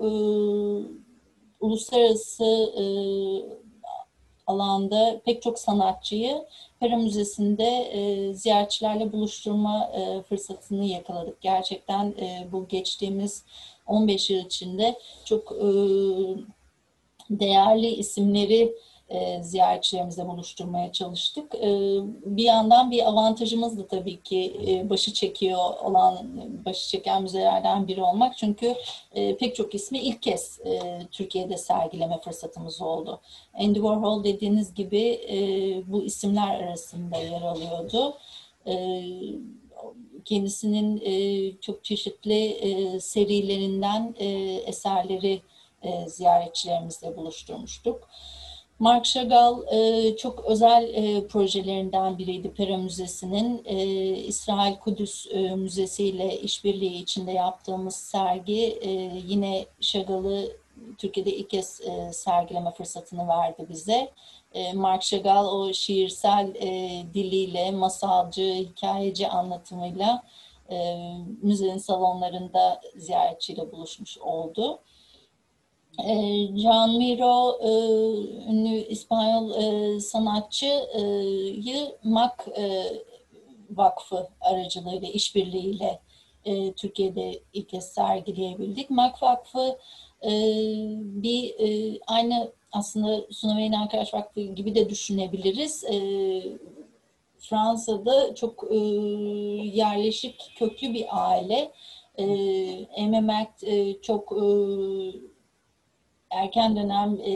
uluslararası 1.60 2.44
alanda 4.46 5.20
pek 5.24 5.42
çok 5.42 5.58
sanatçıyı 5.58 6.44
Pera 6.80 6.96
Müzesi'nde 6.96 7.68
e, 7.68 8.34
ziyaretçilerle 8.34 9.12
buluşturma 9.12 9.90
e, 9.94 10.22
fırsatını 10.22 10.84
yakaladık. 10.84 11.40
Gerçekten 11.40 12.14
e, 12.20 12.48
bu 12.52 12.68
geçtiğimiz 12.68 13.44
15 13.86 14.30
yıl 14.30 14.46
içinde 14.46 14.98
çok 15.24 15.52
e, 15.52 15.66
değerli 17.30 17.86
isimleri 17.86 18.74
e, 19.14 19.42
ziyaretçilerimizle 19.42 20.26
buluşturmaya 20.28 20.92
çalıştık. 20.92 21.54
E, 21.54 21.68
bir 22.24 22.44
yandan 22.44 22.90
bir 22.90 23.08
avantajımız 23.08 23.78
da 23.78 23.86
tabii 23.86 24.22
ki 24.22 24.60
e, 24.68 24.90
başı 24.90 25.12
çekiyor 25.12 25.58
olan, 25.84 26.16
başı 26.64 26.88
çeken 26.88 27.22
müzelerden 27.22 27.88
biri 27.88 28.02
olmak. 28.02 28.36
Çünkü 28.36 28.74
e, 29.14 29.36
pek 29.36 29.56
çok 29.56 29.74
ismi 29.74 29.98
ilk 29.98 30.22
kez 30.22 30.60
e, 30.66 31.02
Türkiye'de 31.10 31.56
sergileme 31.56 32.20
fırsatımız 32.20 32.82
oldu. 32.82 33.20
Andy 33.54 33.74
Warhol 33.74 34.24
dediğiniz 34.24 34.74
gibi 34.74 35.00
e, 35.28 35.38
bu 35.92 36.04
isimler 36.04 36.60
arasında 36.60 37.16
yer 37.16 37.42
alıyordu. 37.42 38.18
E, 38.66 39.02
kendisinin 40.24 41.02
e, 41.04 41.56
çok 41.60 41.84
çeşitli 41.84 42.46
e, 42.46 43.00
serilerinden 43.00 44.14
e, 44.18 44.26
eserleri 44.66 45.40
e, 45.82 46.08
ziyaretçilerimizle 46.08 47.16
buluşturmuştuk. 47.16 48.08
Mark 48.78 49.04
Chagall 49.04 49.62
e, 49.70 50.16
çok 50.16 50.44
özel 50.44 50.94
e, 50.94 51.26
projelerinden 51.26 52.18
biriydi 52.18 52.50
Pera 52.50 52.76
Müzesi'nin. 52.76 53.62
E, 53.64 53.76
İsrail 54.16 54.76
Kudüs 54.76 55.26
e, 55.30 55.38
Müzesi 55.56 56.04
ile 56.04 56.40
işbirliği 56.40 57.02
içinde 57.02 57.32
yaptığımız 57.32 57.96
sergi 57.96 58.80
yine 59.26 59.66
Chagall'ı 59.80 60.56
Türkiye'de 60.98 61.36
ilk 61.36 61.50
kez 61.50 61.80
sergileme 62.12 62.70
fırsatını 62.70 63.28
verdi 63.28 63.66
bize. 63.68 64.12
Mark 64.74 65.02
Chagall 65.02 65.46
o 65.46 65.72
şiirsel 65.72 66.54
diliyle, 67.14 67.70
masalcı, 67.70 68.42
hikayeci 68.42 69.28
anlatımıyla 69.28 70.22
müzenin 71.42 71.78
salonlarında 71.78 72.80
ziyaretçiyle 72.96 73.72
buluşmuş 73.72 74.18
oldu. 74.18 74.78
John 75.98 76.98
Miro 76.98 77.58
e, 77.62 77.68
ünlü 78.50 78.76
İspanyol 78.76 79.50
e, 79.50 80.00
sanatçıyı 80.00 81.96
MAC 82.04 82.32
e, 82.56 82.84
Vakfı 83.70 84.28
aracılığıyla, 84.40 85.08
işbirliğiyle 85.08 86.00
Türkiye'de 86.76 87.42
ilk 87.52 87.68
kez 87.68 87.92
sergileyebildik. 87.92 88.90
MAC 88.90 89.12
Vakfı 89.22 89.78
bir 91.00 91.54
aynı 92.06 92.52
aslında 92.72 93.26
Sunaveyne 93.30 93.78
Arkadaş 93.78 94.14
Vakfı 94.14 94.40
gibi 94.40 94.74
de 94.74 94.90
düşünebiliriz. 94.90 95.84
Fransa'da 97.38 98.34
çok 98.34 98.64
yerleşik 99.74 100.52
köklü 100.58 100.94
bir 100.94 101.06
aile. 101.10 101.72
Emma 102.96 103.46
çok 104.02 104.32
erken 106.34 106.76
dönem 106.76 107.20
e, 107.20 107.34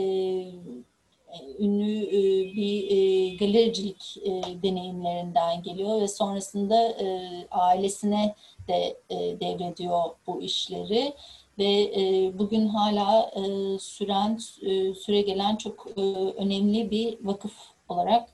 ünlü 1.59 2.03
e, 2.03 2.53
bir 2.55 2.91
e, 2.91 3.35
galericilik 3.35 4.17
e, 4.25 4.63
deneyimlerinden 4.63 5.63
geliyor 5.63 6.01
ve 6.01 6.07
sonrasında 6.07 6.83
e, 6.83 7.29
ailesine 7.51 8.35
de 8.67 8.97
e, 9.09 9.39
devrediyor 9.39 10.03
bu 10.27 10.41
işleri 10.41 11.13
ve 11.59 11.91
e, 11.95 12.31
bugün 12.39 12.67
hala 12.67 13.31
e, 13.35 13.41
süren 13.79 14.39
e, 14.61 14.93
süre 14.93 15.21
gelen 15.21 15.55
çok 15.55 15.87
e, 15.97 16.01
önemli 16.37 16.91
bir 16.91 17.17
vakıf 17.21 17.53
olarak 17.89 18.29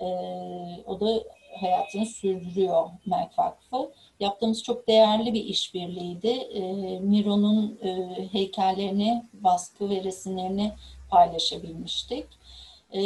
e, 0.00 0.06
o 0.86 1.00
da 1.00 1.22
hayatını 1.60 2.06
sürdürüyor 2.06 2.86
Merk 3.06 3.38
Vakfı. 3.38 3.92
Yaptığımız 4.20 4.62
çok 4.62 4.88
değerli 4.88 5.34
bir 5.34 5.44
işbirliğiydi. 5.44 6.28
E, 6.28 6.60
Miro'nun 7.00 7.78
e, 7.82 8.28
heykellerini, 8.32 9.24
baskı 9.32 9.90
ve 9.90 10.04
resimlerini 10.04 10.72
paylaşabilmiştik. 11.10 12.26
E, 12.92 13.00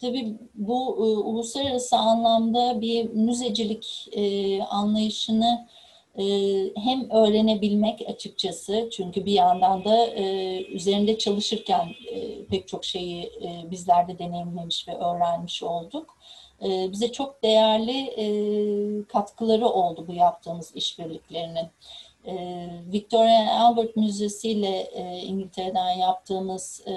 tabii 0.00 0.36
bu 0.54 0.96
e, 0.96 1.02
uluslararası 1.18 1.96
anlamda 1.96 2.80
bir 2.80 3.10
müzecilik 3.10 4.08
e, 4.12 4.62
anlayışını 4.62 5.66
e, 6.18 6.24
hem 6.76 7.10
öğrenebilmek 7.10 8.00
açıkçası 8.08 8.88
çünkü 8.92 9.26
bir 9.26 9.32
yandan 9.32 9.84
da 9.84 10.06
e, 10.06 10.62
üzerinde 10.64 11.18
çalışırken 11.18 11.88
e, 12.10 12.44
pek 12.44 12.68
çok 12.68 12.84
şeyi 12.84 13.22
e, 13.24 13.70
bizler 13.70 14.08
de 14.08 14.18
deneyimlemiş 14.18 14.88
ve 14.88 14.94
öğrenmiş 14.94 15.62
olduk. 15.62 16.16
E, 16.64 16.92
bize 16.92 17.12
çok 17.12 17.42
değerli 17.42 17.98
e, 17.98 18.26
katkıları 19.04 19.66
oldu 19.66 20.04
bu 20.08 20.12
yaptığımız 20.12 20.72
işbirliklerinin. 20.74 21.66
E, 22.26 22.66
Victoria 22.92 23.40
and 23.40 23.48
Albert 23.48 23.96
Müzesi 23.96 24.50
ile 24.50 24.78
e, 24.78 25.18
İngiltere'den 25.18 25.90
yaptığımız 25.90 26.82
e, 26.86 26.94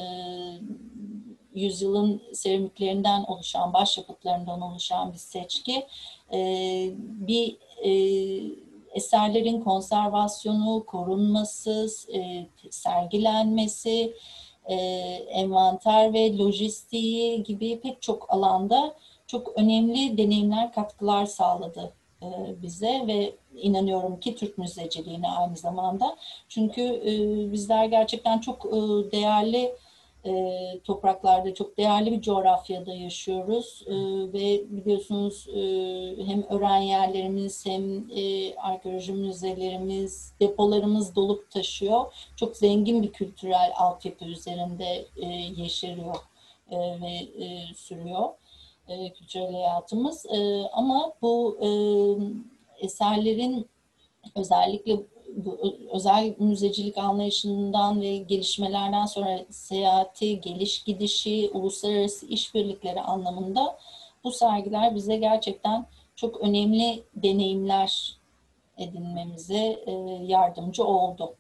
yüzyılın 1.54 2.22
seramiklerinden 2.34 3.24
oluşan, 3.24 3.74
başyapıtlarından 3.74 4.62
oluşan 4.62 5.13
bir 5.13 5.17
seçki 5.17 5.88
e, 6.34 6.39
bir 6.98 7.58
e, 7.84 7.91
eserlerin 8.93 9.62
konservasyonu, 9.62 10.84
korunması, 10.88 11.88
e, 12.13 12.48
sergilenmesi, 12.69 14.13
e, 14.65 14.76
envanter 15.30 16.13
ve 16.13 16.38
lojistiği 16.38 17.43
gibi 17.43 17.80
pek 17.80 18.02
çok 18.02 18.34
alanda 18.34 18.95
çok 19.30 19.58
önemli 19.58 20.18
deneyimler, 20.18 20.74
katkılar 20.74 21.26
sağladı 21.26 21.94
e, 22.24 22.28
bize 22.62 23.04
ve 23.08 23.34
inanıyorum 23.56 24.20
ki 24.20 24.36
Türk 24.36 24.58
müzeciliğine 24.58 25.30
aynı 25.30 25.58
zamanda. 25.58 26.18
Çünkü 26.50 26.82
e, 26.82 27.12
bizler 27.52 27.86
gerçekten 27.86 28.39
çok 28.39 28.65
e, 28.65 28.78
değerli 29.12 29.76
topraklarda 30.84 31.54
çok 31.54 31.78
değerli 31.78 32.12
bir 32.12 32.22
coğrafyada 32.22 32.94
yaşıyoruz 32.94 33.84
ve 34.34 34.62
biliyorsunuz 34.70 35.48
hem 36.28 36.44
öğren 36.50 36.82
yerlerimiz 36.82 37.65
hem 37.65 38.04
arkeoloji 38.58 39.13
müzelerimiz, 39.13 40.34
depolarımız 40.42 41.15
dolup 41.15 41.52
taşıyor. 41.52 42.13
Çok 42.36 42.58
zengin 42.58 43.04
bir 43.04 43.12
kültürel 43.12 43.72
altyapı 43.78 44.26
üzerinde 44.26 45.06
yeşeriyor 45.56 46.15
ve 46.72 47.28
sürüyor 47.76 48.30
e, 48.89 49.13
kültürel 49.13 49.54
hayatımız. 49.54 50.25
E, 50.25 50.63
ama 50.73 51.13
bu 51.21 51.58
e, 51.62 51.69
eserlerin 52.86 53.67
özellikle 54.36 54.99
bu 55.36 55.60
özel 55.91 56.36
müzecilik 56.39 56.97
anlayışından 56.97 58.02
ve 58.02 58.17
gelişmelerden 58.17 59.06
sonra 59.06 59.39
seyahati, 59.49 60.41
geliş 60.41 60.84
gidişi, 60.84 61.49
uluslararası 61.54 62.25
işbirlikleri 62.25 63.02
anlamında 63.02 63.78
bu 64.23 64.32
sergiler 64.32 64.95
bize 64.95 65.17
gerçekten 65.17 65.86
çok 66.15 66.41
önemli 66.41 67.04
deneyimler 67.15 68.17
edinmemize 68.78 69.84
e, 69.86 69.91
yardımcı 70.25 70.84
oldu. 70.84 71.36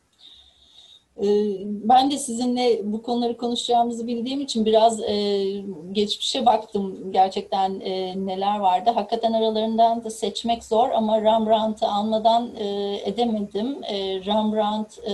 Ee, 1.23 1.57
ben 1.65 2.11
de 2.11 2.17
sizinle 2.17 2.79
bu 2.83 3.03
konuları 3.03 3.37
konuşacağımızı 3.37 4.07
bildiğim 4.07 4.41
için 4.41 4.65
biraz 4.65 5.01
e, 5.03 5.43
geçmişe 5.91 6.45
baktım 6.45 7.11
gerçekten 7.11 7.79
e, 7.79 8.25
neler 8.25 8.59
vardı. 8.59 8.89
Hakikaten 8.89 9.33
aralarından 9.33 10.03
da 10.03 10.09
seçmek 10.09 10.63
zor 10.63 10.89
ama 10.89 11.21
Rembrandt'ı 11.21 11.87
almadan 11.87 12.55
e, 12.55 12.95
edemedim. 13.05 13.83
Rembrandt 14.25 14.99
e, 14.99 15.13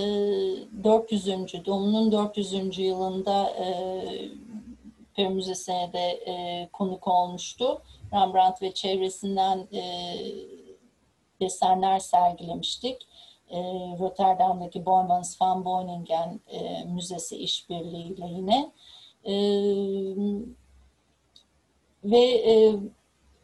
400. 0.83 1.27
doğumunun 1.65 2.11
400. 2.11 2.79
yılında 2.79 3.49
e, 3.49 3.65
Peri 5.15 5.29
Müzesi'ne 5.29 5.89
de 5.93 6.19
konuk 6.73 7.07
olmuştu. 7.07 7.81
Rembrandt 8.13 8.61
ve 8.61 8.71
çevresinden 8.71 9.67
desenler 11.41 11.99
sergilemiştik 11.99 13.07
e, 13.49 13.59
Rotterdam'daki 13.99 14.85
Boymans 14.85 15.41
van 15.41 15.65
Beuningen 15.65 16.39
e, 16.47 16.83
Müzesi 16.83 17.37
işbirliğiyle 17.37 18.25
yine. 18.25 18.71
E, 19.25 19.35
ve 22.03 22.19
e, 22.19 22.75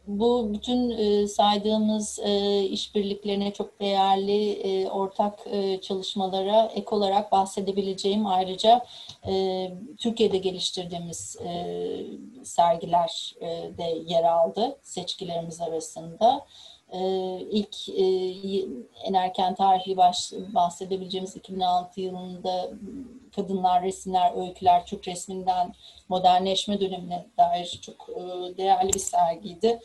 bu 0.06 0.54
bütün 0.54 0.90
e, 0.90 1.26
saydığımız 1.26 2.18
e, 2.24 2.62
işbirliklerine 2.62 3.52
çok 3.52 3.80
değerli 3.80 4.52
e, 4.52 4.88
ortak 4.88 5.38
e, 5.46 5.80
çalışmalara 5.80 6.70
ek 6.74 6.86
olarak 6.90 7.32
bahsedebileceğim 7.32 8.26
ayrıca 8.26 8.84
e, 9.26 9.70
Türkiye'de 9.98 10.38
geliştirdiğimiz 10.38 11.36
e, 11.44 11.66
sergiler 12.42 13.34
e, 13.40 13.46
de 13.78 14.02
yer 14.06 14.24
aldı 14.24 14.78
seçkilerimiz 14.82 15.60
arasında. 15.60 16.36
Ee, 16.36 16.71
ilk 17.50 17.88
e, 17.88 18.04
en 19.04 19.14
erken 19.14 19.54
tarihi 19.54 19.96
baş, 19.96 20.32
bahsedebileceğimiz 20.32 21.36
2006 21.36 22.00
yılında 22.00 22.70
kadınlar, 23.36 23.82
resimler, 23.82 24.46
öyküler, 24.46 24.86
Türk 24.86 25.08
resminden 25.08 25.74
modernleşme 26.08 26.80
dönemine 26.80 27.26
dair 27.38 27.80
çok 27.82 28.08
e, 28.08 28.22
değerli 28.56 28.92
bir 28.92 28.98
sergiydi. 28.98 29.80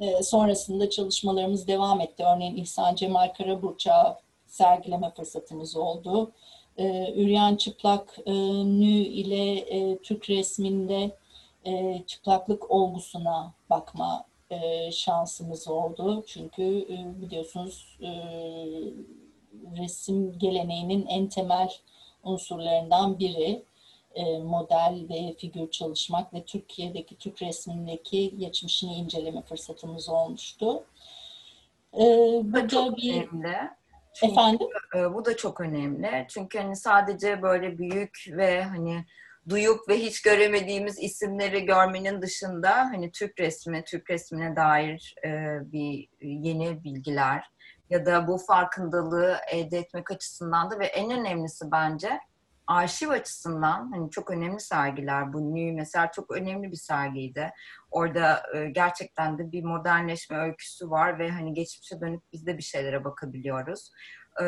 E, 0.00 0.22
sonrasında 0.22 0.90
çalışmalarımız 0.90 1.66
devam 1.66 2.00
etti. 2.00 2.24
Örneğin 2.34 2.56
İhsan 2.56 2.94
Cemal 2.94 3.32
Karaburç'a 3.38 4.18
sergileme 4.46 5.10
fırsatımız 5.10 5.76
oldu. 5.76 6.32
E, 6.76 7.12
Üryan 7.22 7.56
Çıplak 7.56 8.18
e, 8.26 8.32
Nü 8.64 8.90
ile 8.90 9.64
Türk 10.02 10.30
resminde 10.30 11.10
çıplaklık 12.06 12.70
olgusuna 12.70 13.52
bakma 13.70 14.27
e, 14.50 14.90
şansımız 14.92 15.68
oldu. 15.68 16.24
Çünkü 16.26 16.62
e, 16.62 17.22
biliyorsunuz 17.22 17.98
e, 18.02 18.10
resim 19.82 20.38
geleneğinin 20.38 21.06
en 21.06 21.28
temel 21.28 21.68
unsurlarından 22.22 23.18
biri 23.18 23.62
e, 24.14 24.38
model 24.38 25.06
ve 25.10 25.34
figür 25.38 25.70
çalışmak 25.70 26.34
ve 26.34 26.44
Türkiye'deki 26.44 27.16
Türk 27.16 27.42
resmindeki 27.42 28.38
geçmişini 28.38 28.94
inceleme 28.94 29.42
fırsatımız 29.42 30.08
olmuştu. 30.08 30.84
E, 31.94 32.04
bu 32.42 32.68
çok 32.68 32.96
bir... 32.96 33.14
önemli. 33.14 33.56
Çünkü, 34.14 34.32
Efendim? 34.32 34.68
E, 34.96 35.14
bu 35.14 35.24
da 35.24 35.36
çok 35.36 35.60
önemli. 35.60 36.26
Çünkü 36.28 36.58
hani 36.58 36.76
sadece 36.76 37.42
böyle 37.42 37.78
büyük 37.78 38.24
ve 38.28 38.62
hani 38.62 39.04
duyup 39.48 39.88
ve 39.88 39.98
hiç 39.98 40.22
göremediğimiz 40.22 40.98
isimleri 40.98 41.64
görmenin 41.64 42.22
dışında 42.22 42.76
hani 42.76 43.12
Türk 43.12 43.40
resmi, 43.40 43.84
Türk 43.84 44.10
resmine 44.10 44.56
dair 44.56 45.14
e, 45.24 45.58
bir 45.72 46.08
yeni 46.20 46.84
bilgiler 46.84 47.44
ya 47.90 48.06
da 48.06 48.26
bu 48.26 48.38
farkındalığı 48.38 49.36
elde 49.52 49.78
etmek 49.78 50.10
açısından 50.10 50.70
da 50.70 50.78
ve 50.78 50.86
en 50.86 51.10
önemlisi 51.10 51.64
bence 51.72 52.20
arşiv 52.66 53.08
açısından 53.08 53.92
hani 53.92 54.10
çok 54.10 54.30
önemli 54.30 54.60
sergiler. 54.60 55.32
Bu 55.32 55.54
New 55.54 55.72
mesela 55.72 56.10
çok 56.10 56.30
önemli 56.30 56.70
bir 56.72 56.76
sergiydi. 56.76 57.50
Orada 57.90 58.42
e, 58.54 58.70
gerçekten 58.70 59.38
de 59.38 59.52
bir 59.52 59.64
modernleşme 59.64 60.38
öyküsü 60.38 60.90
var 60.90 61.18
ve 61.18 61.30
hani 61.30 61.54
geçmişe 61.54 62.00
dönüp 62.00 62.22
biz 62.32 62.46
de 62.46 62.58
bir 62.58 62.62
şeylere 62.62 63.04
bakabiliyoruz. 63.04 63.90
E, 64.42 64.44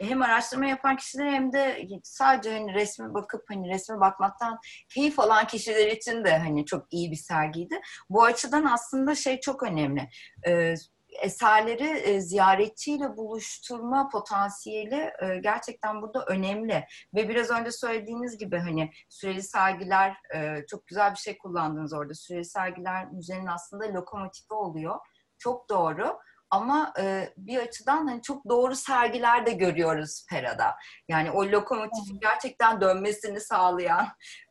hem 0.00 0.22
araştırma 0.22 0.66
yapan 0.66 0.96
kişiler 0.96 1.32
hem 1.32 1.52
de 1.52 1.88
sadece 2.02 2.52
hani 2.52 2.74
resme 2.74 3.14
bakıp 3.14 3.42
hani 3.48 3.68
resme 3.68 4.00
bakmaktan 4.00 4.58
keyif 4.94 5.20
alan 5.20 5.46
kişiler 5.46 5.86
için 5.86 6.24
de 6.24 6.38
hani 6.38 6.66
çok 6.66 6.86
iyi 6.90 7.10
bir 7.10 7.16
sergiydi. 7.16 7.80
Bu 8.10 8.24
açıdan 8.24 8.64
aslında 8.64 9.14
şey 9.14 9.40
çok 9.40 9.62
önemli. 9.62 10.08
Ee, 10.46 10.74
eserleri 11.22 11.84
e, 11.84 12.20
ziyaretçiyle 12.20 13.16
buluşturma 13.16 14.08
potansiyeli 14.08 15.12
e, 15.22 15.38
gerçekten 15.42 16.02
burada 16.02 16.24
önemli. 16.24 16.84
Ve 17.14 17.28
biraz 17.28 17.50
önce 17.50 17.70
söylediğiniz 17.70 18.38
gibi 18.38 18.58
hani 18.58 18.90
süreli 19.08 19.42
sergiler 19.42 20.16
e, 20.34 20.66
çok 20.70 20.86
güzel 20.86 21.10
bir 21.10 21.18
şey 21.18 21.38
kullandınız 21.38 21.92
orada. 21.92 22.14
Süreli 22.14 22.44
sergiler 22.44 23.12
müzenin 23.12 23.46
aslında 23.46 23.84
lokomotifi 23.94 24.54
oluyor. 24.54 24.96
Çok 25.38 25.68
doğru. 25.68 26.18
Ama 26.50 26.92
e, 27.00 27.32
bir 27.36 27.58
açıdan 27.58 28.06
hani 28.06 28.22
çok 28.22 28.48
doğru 28.48 28.74
sergiler 28.74 29.46
de 29.46 29.52
görüyoruz 29.52 30.26
Pera'da. 30.30 30.74
Yani 31.08 31.30
o 31.30 31.46
lokomotifin 31.46 32.20
gerçekten 32.20 32.80
dönmesini 32.80 33.40
sağlayan, 33.40 34.08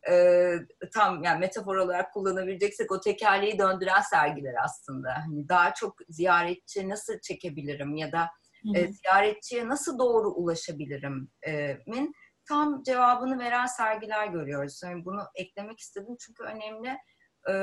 e, 0.10 0.53
tam 0.93 1.23
yani 1.23 1.39
metafor 1.39 1.75
olarak 1.75 2.13
kullanabileceksek 2.13 2.91
o 2.91 2.99
tekerleği 2.99 3.60
döndüren 3.60 4.01
sergiler 4.01 4.55
aslında. 4.63 5.13
Hani 5.13 5.49
daha 5.49 5.73
çok 5.73 5.95
ziyaretçi 6.10 6.89
nasıl 6.89 7.19
çekebilirim 7.19 7.95
ya 7.95 8.12
da 8.12 8.29
e, 8.75 8.88
ziyaretçiye 8.88 9.67
nasıl 9.67 9.99
doğru 9.99 10.29
ulaşabilirim 10.29 11.29
e, 11.47 11.77
min 11.88 12.13
tam 12.47 12.84
cevabını 12.84 13.39
veren 13.39 13.65
sergiler 13.65 14.27
görüyoruz. 14.27 14.81
Yani 14.84 15.05
bunu 15.05 15.21
eklemek 15.36 15.79
istedim 15.79 16.15
çünkü 16.19 16.43
önemli. 16.43 16.97
E, 17.49 17.53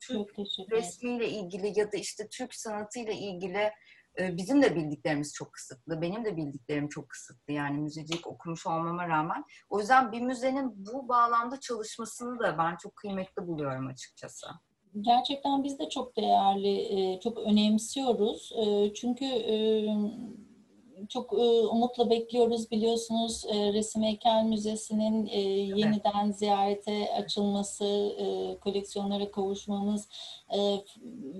Türk 0.00 0.38
resmiyle 0.70 1.28
ilgili 1.28 1.78
ya 1.80 1.92
da 1.92 1.96
işte 1.96 2.28
Türk 2.28 2.54
sanatıyla 2.54 3.12
ilgili 3.12 3.70
e, 4.20 4.36
bizim 4.36 4.62
de 4.62 4.76
bildiklerimiz 4.76 5.34
çok 5.34 5.52
kısıtlı. 5.52 6.00
Benim 6.02 6.24
de 6.24 6.36
bildiklerim 6.36 6.88
çok 6.88 7.08
kısıtlı. 7.08 7.52
Yani 7.52 7.78
müzecilik 7.80 8.26
okumuş 8.26 8.66
olmama 8.66 9.08
rağmen. 9.08 9.44
O 9.70 9.80
yüzden 9.80 10.12
bir 10.12 10.20
müzenin 10.20 10.86
bu 10.92 11.08
bağlamda 11.08 11.60
çalışmasını 11.60 12.38
da 12.38 12.58
ben 12.58 12.76
çok 12.76 12.96
kıymetli 12.96 13.46
buluyorum 13.46 13.86
açıkçası. 13.86 14.46
Gerçekten 15.00 15.64
biz 15.64 15.78
de 15.78 15.88
çok 15.88 16.16
değerli, 16.16 16.78
e, 16.78 17.20
çok 17.20 17.38
önemsiyoruz. 17.38 18.52
E, 18.56 18.92
Çünkü 20.98 21.04
e, 21.04 21.08
çok 21.08 21.32
umutla 21.72 22.10
bekliyoruz 22.10 22.70
biliyorsunuz 22.70 23.44
Resim 23.48 24.02
Heykel 24.02 24.44
Müzesi'nin 24.44 25.26
yeniden 25.76 26.30
ziyarete 26.30 27.14
açılması, 27.14 28.12
koleksiyonlara 28.60 29.30
kavuşmamız 29.30 30.08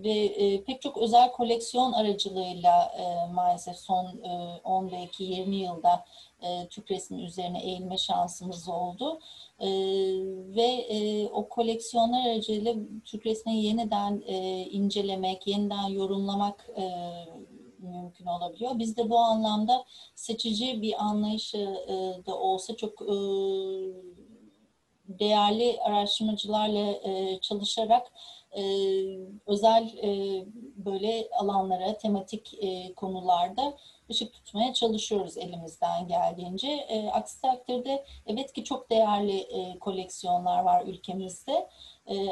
ve 0.05 0.33
pek 0.66 0.83
çok 0.83 0.99
özel 0.99 1.33
koleksiyon 1.33 1.92
aracılığıyla 1.92 2.92
maalesef 3.35 3.77
son 3.77 4.07
10 4.64 4.92
belki 4.92 5.25
20 5.25 5.57
yılda 5.57 6.05
Türk 6.71 6.90
resmi 6.90 7.25
üzerine 7.25 7.62
eğilme 7.62 7.99
şansımız 7.99 8.68
oldu. 8.68 9.21
Ee, 9.61 9.68
ve 10.57 10.87
e, 10.88 11.29
o 11.29 11.49
koleksiyonlar 11.49 12.27
aracılığıyla 12.27 12.75
Türk 13.05 13.27
resmini 13.27 13.64
yeniden 13.64 14.23
e, 14.27 14.64
incelemek, 14.64 15.47
yeniden 15.47 15.88
yorumlamak 15.88 16.71
e, 16.77 16.85
mümkün 17.79 18.27
olabiliyor. 18.27 18.79
Biz 18.79 18.97
de 18.97 19.11
bu 19.11 19.19
anlamda 19.19 19.85
seçici 20.14 20.83
bir 20.83 21.05
anlayışı 21.05 21.59
e, 21.88 22.27
da 22.27 22.38
olsa 22.38 22.77
çok 22.77 23.03
e, 23.03 23.17
değerli 25.09 25.81
araştırmacılarla 25.81 26.91
e, 26.91 27.41
çalışarak 27.41 28.12
e, 28.53 28.62
özel 29.47 29.93
böyle 30.77 31.29
alanlara, 31.38 31.99
tematik 31.99 32.59
konularda 32.97 33.75
ışık 34.11 34.33
tutmaya 34.33 34.75
çalışıyoruz 34.75 35.37
elimizden 35.37 36.09
geldiğince. 36.09 36.87
Aksi 37.12 37.41
takdirde 37.41 38.05
evet 38.27 38.53
ki 38.53 38.64
çok 38.64 38.91
değerli 38.91 39.49
koleksiyonlar 39.81 40.62
var 40.62 40.85
ülkemizde. 40.87 41.69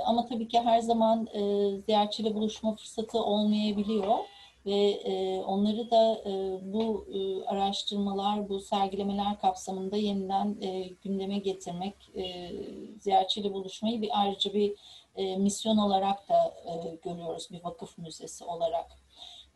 Ama 0.05 0.27
tabii 0.27 0.49
ki 0.49 0.61
her 0.61 0.79
zaman 0.79 1.27
e, 1.27 1.71
ziyaretçiyle 1.81 2.35
buluşma 2.35 2.77
fırsatı 2.77 3.23
olmayabiliyor. 3.23 4.19
Ve 4.67 4.91
e, 4.91 5.41
onları 5.41 5.91
da 5.91 6.23
e, 6.27 6.59
bu 6.63 7.07
e, 7.13 7.45
araştırmalar, 7.45 8.49
bu 8.49 8.61
sergilemeler 8.61 9.41
kapsamında 9.41 9.97
yeniden 9.97 10.57
e, 10.61 10.89
gündeme 11.03 11.39
getirmek, 11.39 11.95
e, 12.17 12.53
ziyaretçiyle 12.99 13.53
buluşmayı 13.53 14.03
bir 14.03 14.21
ayrıca 14.21 14.55
bir 14.55 14.75
e, 15.17 15.37
misyon 15.37 15.77
olarak 15.77 16.29
da 16.29 16.55
e, 16.67 16.99
görüyoruz 17.05 17.49
bir 17.51 17.65
vakıf 17.65 17.99
müzesi 17.99 18.45
olarak. 18.45 18.91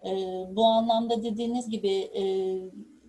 E, 0.05 0.11
bu 0.51 0.64
anlamda 0.64 1.23
dediğiniz 1.23 1.68
gibi 1.70 2.11
e, 2.16 2.23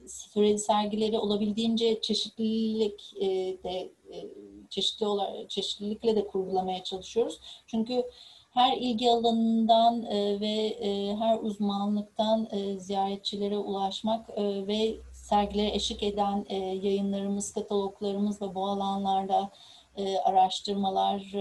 süreli 0.08 0.60
sergileri 0.60 1.20
olabildiğince 1.20 2.02
çeşitlilik 2.02 3.14
e, 3.16 3.28
de 3.64 3.92
e, 4.14 4.28
çeşitli 4.70 5.06
olarak 5.06 5.50
çeşitlilikle 5.50 6.16
de 6.16 6.28
kurgulamaya 6.28 6.84
çalışıyoruz. 6.84 7.40
Çünkü 7.68 8.04
her 8.52 8.78
ilgi 8.78 9.12
alanından 9.12 10.04
e, 10.04 10.40
ve 10.40 10.68
e, 10.68 11.16
her 11.16 11.40
uzmanlıktan 11.40 12.48
e, 12.52 12.80
ziyaretçilere 12.80 13.58
ulaşmak 13.58 14.30
ve 14.38 14.96
sergilere 15.14 15.76
eşlik 15.76 16.04
eden 16.04 16.46
yayınlarımız, 16.82 17.54
kataloglarımız 17.54 18.42
ve 18.42 18.56
bu 18.56 18.68
alanlarda 18.68 19.52
araştırmalar, 20.24 21.34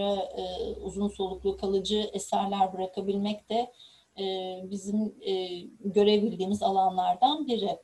uzun 0.84 1.08
soluklu 1.08 1.56
kalıcı 1.56 2.10
eserler 2.12 2.72
bırakabilmek 2.72 3.50
de 3.50 3.72
bizim 4.70 5.14
görebildiğimiz 5.84 6.62
alanlardan 6.62 7.46
biri. 7.46 7.78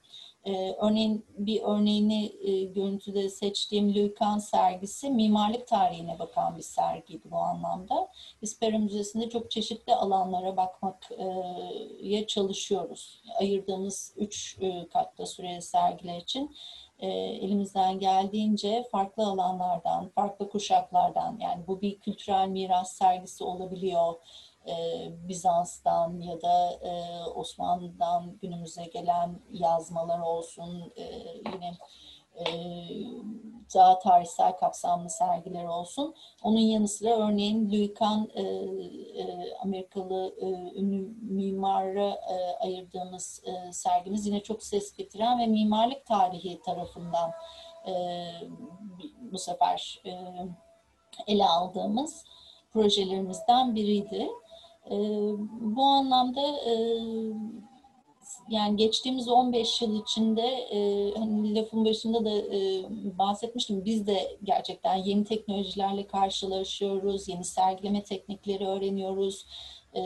Ee, 0.46 0.76
örneğin 0.80 1.26
bir 1.38 1.62
örneğini 1.62 2.32
e, 2.40 2.64
görüntüde 2.64 3.28
seçtiğim 3.28 3.94
Luykan 3.94 4.38
sergisi 4.38 5.10
mimarlık 5.10 5.66
tarihine 5.66 6.18
bakan 6.18 6.56
bir 6.56 6.62
sergiydi 6.62 7.30
bu 7.30 7.36
anlamda. 7.36 8.08
Biz 8.42 8.58
Pera 8.58 8.78
Müzesi'nde 8.78 9.28
çok 9.28 9.50
çeşitli 9.50 9.94
alanlara 9.94 10.56
bakmaya 10.56 12.26
çalışıyoruz. 12.26 13.22
Ayırdığımız 13.40 14.14
üç 14.16 14.56
e, 14.60 14.88
katta 14.88 15.26
süreli 15.26 15.62
sergiler 15.62 16.18
için 16.18 16.56
e, 16.98 17.08
elimizden 17.08 17.98
geldiğince 17.98 18.84
farklı 18.92 19.26
alanlardan, 19.26 20.08
farklı 20.08 20.50
kuşaklardan 20.50 21.38
yani 21.40 21.66
bu 21.66 21.80
bir 21.80 22.00
kültürel 22.00 22.48
miras 22.48 22.92
sergisi 22.92 23.44
olabiliyor 23.44 24.14
e, 24.68 24.74
Bizans'tan 25.28 26.20
ya 26.20 26.42
da 26.42 26.72
e, 26.82 27.24
Osmanlı'dan 27.24 28.38
günümüze 28.42 28.84
gelen 28.84 29.40
yazmalar 29.50 30.18
olsun, 30.18 30.92
e, 30.96 31.02
yine 31.54 31.76
daha 33.74 33.98
tarihsel 33.98 34.52
kapsamlı 34.56 35.10
sergiler 35.10 35.64
olsun. 35.64 36.14
Onun 36.42 36.58
yanı 36.58 36.88
sıra 36.88 37.28
örneğin 37.28 37.94
Kahn, 37.94 38.28
e, 38.34 38.42
e, 38.42 39.54
Amerikalı 39.62 40.34
e, 40.40 40.46
ünlü 40.80 41.14
mimara 41.22 42.10
e, 42.10 42.56
ayırdığımız 42.60 43.42
e, 43.44 43.72
sergimiz 43.72 44.26
yine 44.26 44.42
çok 44.42 44.62
ses 44.62 44.92
getiren 44.92 45.38
ve 45.38 45.46
mimarlık 45.46 46.06
tarihi 46.06 46.60
tarafından 46.62 47.32
e, 47.86 47.92
bu 49.20 49.38
sefer 49.38 50.02
e, 50.06 50.12
ele 51.26 51.44
aldığımız 51.44 52.24
projelerimizden 52.72 53.74
biriydi. 53.74 54.28
E, 54.90 54.96
bu 55.60 55.82
anlamda 55.84 56.40
e, 56.40 56.72
yani 58.48 58.76
geçtiğimiz 58.76 59.28
15 59.28 59.82
yıl 59.82 60.02
içinde 60.02 60.42
e, 60.46 61.10
hani 61.18 61.54
lafın 61.54 61.84
başında 61.84 62.24
da 62.24 62.30
e, 62.30 62.84
bahsetmiştim. 63.18 63.84
Biz 63.84 64.06
de 64.06 64.36
gerçekten 64.44 64.94
yeni 64.94 65.24
teknolojilerle 65.24 66.06
karşılaşıyoruz, 66.06 67.28
yeni 67.28 67.44
sergileme 67.44 68.02
teknikleri 68.02 68.66
öğreniyoruz. 68.66 69.46
E, 69.94 70.02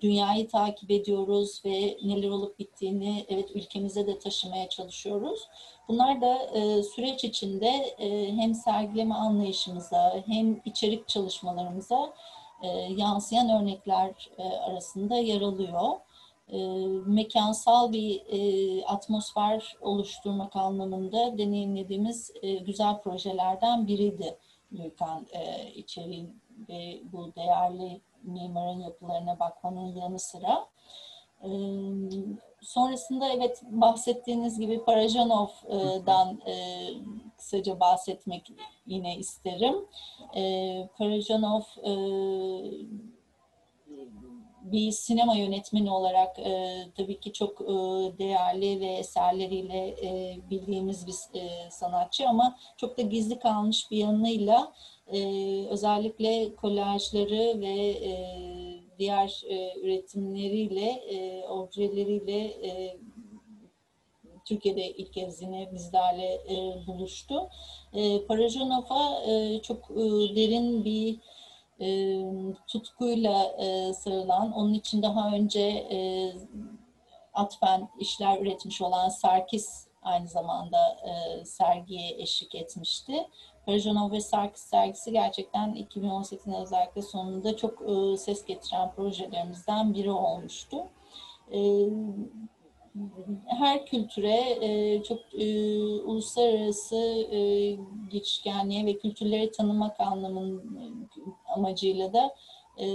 dünyayı 0.00 0.48
takip 0.48 0.90
ediyoruz 0.90 1.62
ve 1.64 1.98
neler 2.02 2.28
olup 2.28 2.58
bittiğini 2.58 3.24
evet 3.28 3.50
ülkemize 3.54 4.06
de 4.06 4.18
taşımaya 4.18 4.68
çalışıyoruz. 4.68 5.40
Bunlar 5.88 6.20
da 6.20 6.34
e, 6.34 6.82
süreç 6.82 7.24
içinde 7.24 7.94
e, 7.98 8.32
hem 8.32 8.54
sergileme 8.54 9.14
anlayışımıza 9.14 10.22
hem 10.26 10.60
içerik 10.64 11.08
çalışmalarımıza 11.08 12.14
e, 12.62 12.68
yansıyan 12.96 13.62
örnekler 13.62 14.30
e, 14.38 14.42
arasında 14.42 15.16
yer 15.16 15.40
alıyor. 15.40 15.90
E, 16.52 16.58
mekansal 17.06 17.92
bir 17.92 18.22
e, 18.28 18.84
atmosfer 18.84 19.76
oluşturmak 19.80 20.56
anlamında 20.56 21.38
deneyimlediğimiz 21.38 22.32
e, 22.42 22.54
güzel 22.54 23.00
projelerden 23.00 23.86
biriydi 23.86 24.38
Gülkan 24.70 25.26
e, 25.32 25.70
içeriği 25.74 26.30
ve 26.68 27.00
bu 27.12 27.34
değerli 27.36 28.00
mimarın 28.22 28.80
yapılarına 28.80 29.38
bakmanın 29.38 29.86
yanı 29.86 30.18
sıra. 30.18 30.66
E, 31.42 31.50
sonrasında 32.60 33.28
evet 33.28 33.62
bahsettiğiniz 33.70 34.58
gibi 34.58 34.84
Parajanov'dan 34.84 36.40
e, 36.46 36.54
kısaca 37.36 37.80
bahsetmek 37.80 38.52
yine 38.86 39.16
isterim. 39.16 39.74
E, 40.36 40.42
Parajanov 40.98 41.62
e, 41.84 41.92
bir 44.72 44.90
sinema 44.92 45.36
yönetmeni 45.36 45.90
olarak 45.90 46.38
e, 46.38 46.84
tabii 46.96 47.20
ki 47.20 47.32
çok 47.32 47.60
e, 47.60 47.74
değerli 48.18 48.80
ve 48.80 48.86
eserleriyle 48.86 49.88
e, 49.88 50.38
bildiğimiz 50.50 51.06
bir 51.06 51.40
e, 51.40 51.70
sanatçı 51.70 52.28
ama 52.28 52.56
çok 52.76 52.98
da 52.98 53.02
gizli 53.02 53.38
kalmış 53.38 53.90
bir 53.90 53.96
yanıyla 53.96 54.72
e, 55.12 55.18
özellikle 55.66 56.54
kolajları 56.56 57.60
ve 57.60 57.90
e, 57.90 58.12
diğer 58.98 59.42
e, 59.48 59.80
üretimleriyle, 59.80 60.90
e, 60.90 61.48
objeleriyle 61.48 62.38
e, 62.38 62.96
Türkiye'de 64.44 64.90
ilk 64.90 65.12
kez 65.12 65.42
yine 65.42 65.72
bizlerle 65.72 66.34
e, 66.34 66.86
buluştu. 66.86 67.48
E, 67.92 68.26
Parajanova 68.26 69.22
e, 69.26 69.62
çok 69.62 69.90
e, 69.90 70.36
derin 70.36 70.84
bir 70.84 71.16
e, 71.80 72.20
tutkuyla 72.66 73.42
e, 73.58 73.92
sarılan, 73.92 74.52
onun 74.52 74.74
için 74.74 75.02
daha 75.02 75.32
önce 75.32 75.60
e, 75.60 76.32
atfen 77.34 77.88
işler 77.98 78.40
üretmiş 78.40 78.82
olan 78.82 79.08
Sarkis 79.08 79.86
aynı 80.02 80.28
zamanda 80.28 80.96
e, 81.06 81.44
sergiye 81.44 82.22
eşlik 82.22 82.54
etmişti. 82.54 83.28
Parajanov 83.66 84.12
ve 84.12 84.20
Sarkis 84.20 84.62
sergisi 84.62 85.12
gerçekten 85.12 85.74
2018'in 85.74 86.54
özellikle 86.54 87.02
sonunda 87.02 87.56
çok 87.56 87.82
e, 87.90 88.16
ses 88.16 88.44
getiren 88.44 88.92
projelerimizden 88.92 89.94
biri 89.94 90.10
olmuştu. 90.10 90.76
E, 91.52 91.58
her 93.46 93.86
kültüre 93.86 94.64
e, 94.66 95.02
çok 95.02 95.18
e, 95.34 95.78
uluslararası 95.82 96.96
e, 97.30 97.70
geçişkenliğe 98.10 98.86
ve 98.86 98.98
kültürleri 98.98 99.50
tanımak 99.50 100.00
anlamının 100.00 101.08
amacıyla 101.56 102.12
da 102.12 102.34
e, 102.78 102.86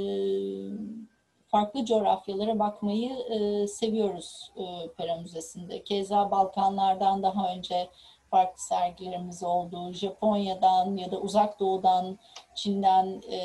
farklı 1.48 1.86
coğrafyalara 1.86 2.60
bakmayı 2.60 3.10
e, 3.10 3.68
seviyoruz 3.68 4.52
e, 4.58 4.94
Pera 4.98 5.16
Müzesi'nde. 5.16 5.84
Keza 5.84 6.32
Balkanlardan 6.32 7.24
daha 7.24 7.54
önce 7.56 7.90
farklı 8.30 8.64
sergilerimiz 8.64 9.44
oldu. 9.44 9.94
Japonya'dan 9.94 10.98
ya 10.98 11.12
da 11.12 11.20
Uzak 11.22 11.60
Doğu'dan, 11.60 12.20
Çin'den 12.56 13.22
e, 13.32 13.40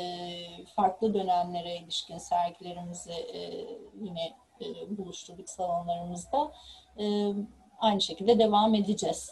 farklı 0.75 1.13
dönemlere 1.13 1.75
ilişkin 1.75 2.17
sergilerimizi 2.17 3.11
e, 3.11 3.67
yine 4.01 4.33
e, 4.61 4.97
buluşturduk 4.97 5.49
salonlarımızda. 5.49 6.51
E, 6.99 7.33
aynı 7.79 8.01
şekilde 8.01 8.39
devam 8.39 8.75
edeceğiz. 8.75 9.31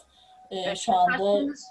E, 0.50 0.56
Evet, 0.58 0.78
şu 0.78 0.96
anda 0.96 1.22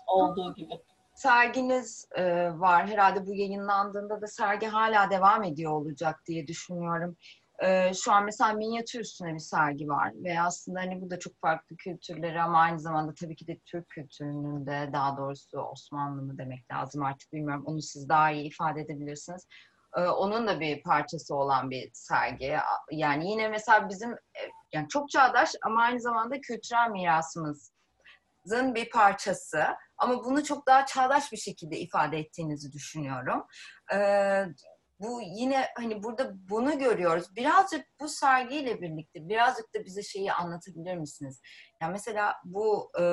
olduğu 0.08 0.56
gibi. 0.56 0.82
serginiz 1.14 2.08
e, 2.16 2.24
var. 2.60 2.88
Herhalde 2.88 3.28
bu 3.28 3.34
yayınlandığında 3.36 4.22
da 4.22 4.28
sergi 4.28 4.68
hala 4.68 5.10
devam 5.10 5.44
ediyor 5.44 5.72
olacak 5.72 6.22
diye 6.28 6.48
düşünüyorum. 6.48 7.18
E, 7.64 7.94
şu 7.94 8.12
an 8.12 8.26
mesela 8.26 8.54
minyatür 8.54 9.00
üstüne 9.00 9.34
bir 9.34 9.40
sergi 9.40 9.88
var 9.88 10.12
ve 10.16 10.42
aslında 10.42 10.80
hani 10.80 11.02
bu 11.02 11.10
da 11.10 11.20
çok 11.20 11.34
farklı 11.42 11.76
kültürleri 11.78 12.42
ama 12.42 12.60
aynı 12.60 12.80
zamanda 12.80 13.14
tabii 13.14 13.36
ki 13.36 13.48
de 13.48 13.60
Türk 13.66 13.90
kültürünün 13.90 14.66
de 14.66 14.90
daha 14.94 15.18
doğrusu 15.18 15.60
Osmanlı 15.60 16.22
mı 16.22 16.38
demek 16.38 16.72
lazım 16.72 17.04
artık 17.04 17.34
bilmiyorum. 17.34 17.64
Onu 17.68 17.82
siz 17.82 18.10
daha 18.10 18.32
iyi 18.32 18.48
ifade 18.48 18.82
edebilirsiniz. 18.82 19.48
E, 19.96 20.02
onun 20.02 20.48
da 20.48 20.60
bir 20.60 20.84
parçası 20.84 21.36
olan 21.36 21.70
bir 21.70 21.90
sergi. 21.94 22.58
Yani 22.92 23.32
yine 23.32 23.48
mesela 23.48 23.90
bizim 23.90 24.12
e, 24.12 24.42
yani 24.74 24.88
çok 24.90 25.10
çağdaş 25.10 25.52
ama 25.66 25.82
aynı 25.82 26.02
zamanda 26.02 26.42
kültürel 26.42 26.90
mirasımızın 26.90 28.76
bir 28.76 28.90
parçası. 28.90 29.66
Ama 29.98 30.24
bunu 30.24 30.44
çok 30.44 30.68
daha 30.68 30.86
çağdaş 30.86 31.32
bir 31.32 31.38
şekilde 31.38 31.80
ifade 31.80 32.18
ettiğinizi 32.18 32.72
düşünüyorum. 32.72 33.46
Ee, 33.94 34.46
bu 35.00 35.22
yine 35.22 35.68
hani 35.78 36.04
burada 36.04 36.32
bunu 36.50 36.80
görüyoruz. 36.80 37.36
Birazcık 37.36 37.86
bu 38.00 38.10
sergiyle 38.10 38.82
birlikte 38.82 39.30
birazcık 39.30 39.76
da 39.76 39.86
bize 39.86 40.04
şeyi 40.04 40.34
anlatabilir 40.34 40.98
misiniz? 40.98 41.42
Yani 41.82 41.92
mesela 41.92 42.36
bu 42.46 42.92
e, 43.00 43.04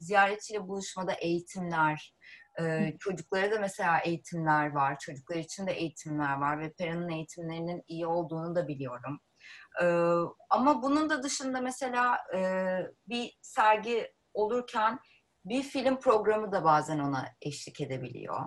ziyaretçiyle 0.00 0.68
buluşmada 0.68 1.12
eğitimler, 1.12 2.14
e, 2.60 2.94
çocuklara 3.00 3.50
da 3.50 3.58
mesela 3.60 3.98
eğitimler 3.98 4.70
var. 4.70 4.98
Çocuklar 4.98 5.36
için 5.36 5.66
de 5.66 5.72
eğitimler 5.72 6.36
var 6.36 6.60
ve 6.60 6.72
Pera'nın 6.72 7.08
eğitimlerinin 7.08 7.82
iyi 7.88 8.06
olduğunu 8.06 8.54
da 8.54 8.68
biliyorum. 8.68 9.20
E, 9.82 9.86
ama 10.50 10.82
bunun 10.82 11.10
da 11.10 11.22
dışında 11.22 11.60
mesela 11.60 12.18
e, 12.36 12.40
bir 13.08 13.38
sergi 13.42 14.12
olurken 14.34 14.98
bir 15.44 15.62
film 15.62 16.00
programı 16.00 16.52
da 16.52 16.64
bazen 16.64 16.98
ona 16.98 17.28
eşlik 17.42 17.80
edebiliyor. 17.80 18.40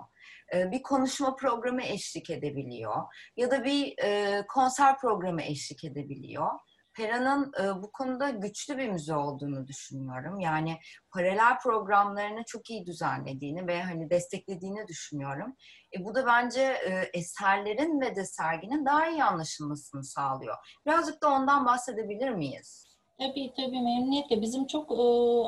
Ee, 0.54 0.70
Bir 0.70 0.82
konuşma 0.82 1.36
programı 1.36 1.82
eşlik 1.82 2.30
edebiliyor. 2.30 2.96
Ya 3.36 3.50
da 3.50 3.64
bir 3.64 3.94
e, 4.02 4.42
konser 4.48 4.98
programı 4.98 5.42
eşlik 5.42 5.84
edebiliyor. 5.84 6.48
Pera'nın 6.96 7.52
e, 7.62 7.82
bu 7.82 7.92
konuda 7.92 8.30
güçlü 8.30 8.78
bir 8.78 8.88
müze 8.88 9.16
olduğunu 9.16 9.66
düşünüyorum. 9.66 10.40
Yani 10.40 10.78
paralel 11.10 11.58
programlarını 11.62 12.44
çok 12.46 12.70
iyi 12.70 12.86
düzenlediğini 12.86 13.66
ve 13.66 13.82
hani 13.82 14.10
desteklediğini 14.10 14.86
düşünüyorum. 14.88 15.56
E, 15.96 16.04
bu 16.04 16.14
da 16.14 16.26
bence 16.26 16.60
e, 16.60 17.10
eserlerin 17.18 18.00
ve 18.00 18.16
de 18.16 18.24
serginin 18.24 18.86
daha 18.86 19.08
iyi 19.08 19.24
anlaşılmasını 19.24 20.04
sağlıyor. 20.04 20.56
Birazcık 20.86 21.22
da 21.22 21.28
ondan 21.30 21.66
bahsedebilir 21.66 22.30
miyiz? 22.30 22.92
Tabii 23.18 23.52
tabii 23.56 23.80
memnuniyetle. 23.80 24.42
Bizim 24.42 24.66
çok 24.66 24.90
e, 24.90 24.94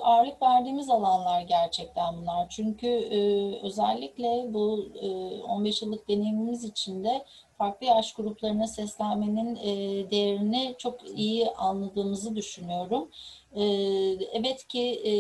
ağırlık 0.03 0.43
verdiğimiz 0.43 0.91
alanlar 0.91 1.41
gerçekten 1.41 2.17
bunlar. 2.17 2.49
Çünkü 2.49 2.87
e, 2.87 3.19
özellikle 3.67 4.55
bu 4.55 4.93
e, 5.03 5.07
15 5.43 5.83
yıllık 5.83 6.09
deneyimimiz 6.09 6.65
içinde 6.65 7.25
farklı 7.65 7.87
yaş 7.87 8.13
gruplarına 8.15 8.67
seslenmenin 8.67 9.57
e, 9.57 10.11
değerini 10.11 10.75
çok 10.79 11.19
iyi 11.19 11.51
anladığımızı 11.51 12.37
düşünüyorum. 12.37 13.11
E, 13.53 13.63
evet 14.33 14.69
ki 14.69 14.81
e, 14.81 15.13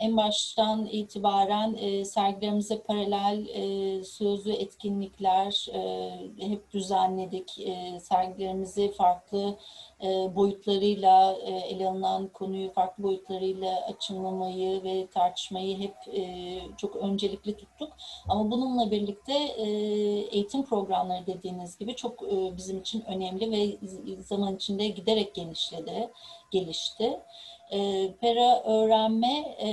en 0.00 0.16
baştan 0.16 0.86
itibaren 0.86 1.74
e, 1.74 2.04
sergilerimize 2.04 2.82
paralel 2.82 3.46
e, 3.48 4.04
sözlü 4.04 4.52
etkinlikler 4.52 5.66
e, 5.72 6.48
hep 6.48 6.72
düzenledik. 6.72 7.58
E, 7.58 8.00
sergilerimizi 8.00 8.92
farklı 8.92 9.56
e, 10.02 10.06
boyutlarıyla 10.36 11.32
e, 11.32 11.50
ele 11.50 11.88
alınan 11.88 12.28
konuyu 12.28 12.72
farklı 12.72 13.02
boyutlarıyla 13.04 13.86
açımlamayı 13.86 14.84
ve 14.84 15.06
tartışmayı 15.06 15.78
hep 15.78 15.94
e, 16.16 16.60
çok 16.76 16.96
öncelikli 16.96 17.56
tuttuk. 17.56 17.92
Ama 18.28 18.50
bununla 18.50 18.90
birlikte 18.90 19.34
e, 19.34 19.66
eğitim 20.30 20.64
programları 20.64 21.26
dediğiniz 21.26 21.78
gibi 21.78 21.96
çok 21.96 22.22
e, 22.22 22.56
bizim 22.56 22.80
için 22.80 23.04
önemli 23.06 23.50
ve 23.50 23.76
zaman 24.22 24.56
içinde 24.56 24.88
giderek 24.88 25.34
genişledi, 25.34 26.10
gelişti. 26.50 27.20
E, 27.72 28.12
Pera 28.20 28.62
öğrenme 28.62 29.56
e, 29.58 29.70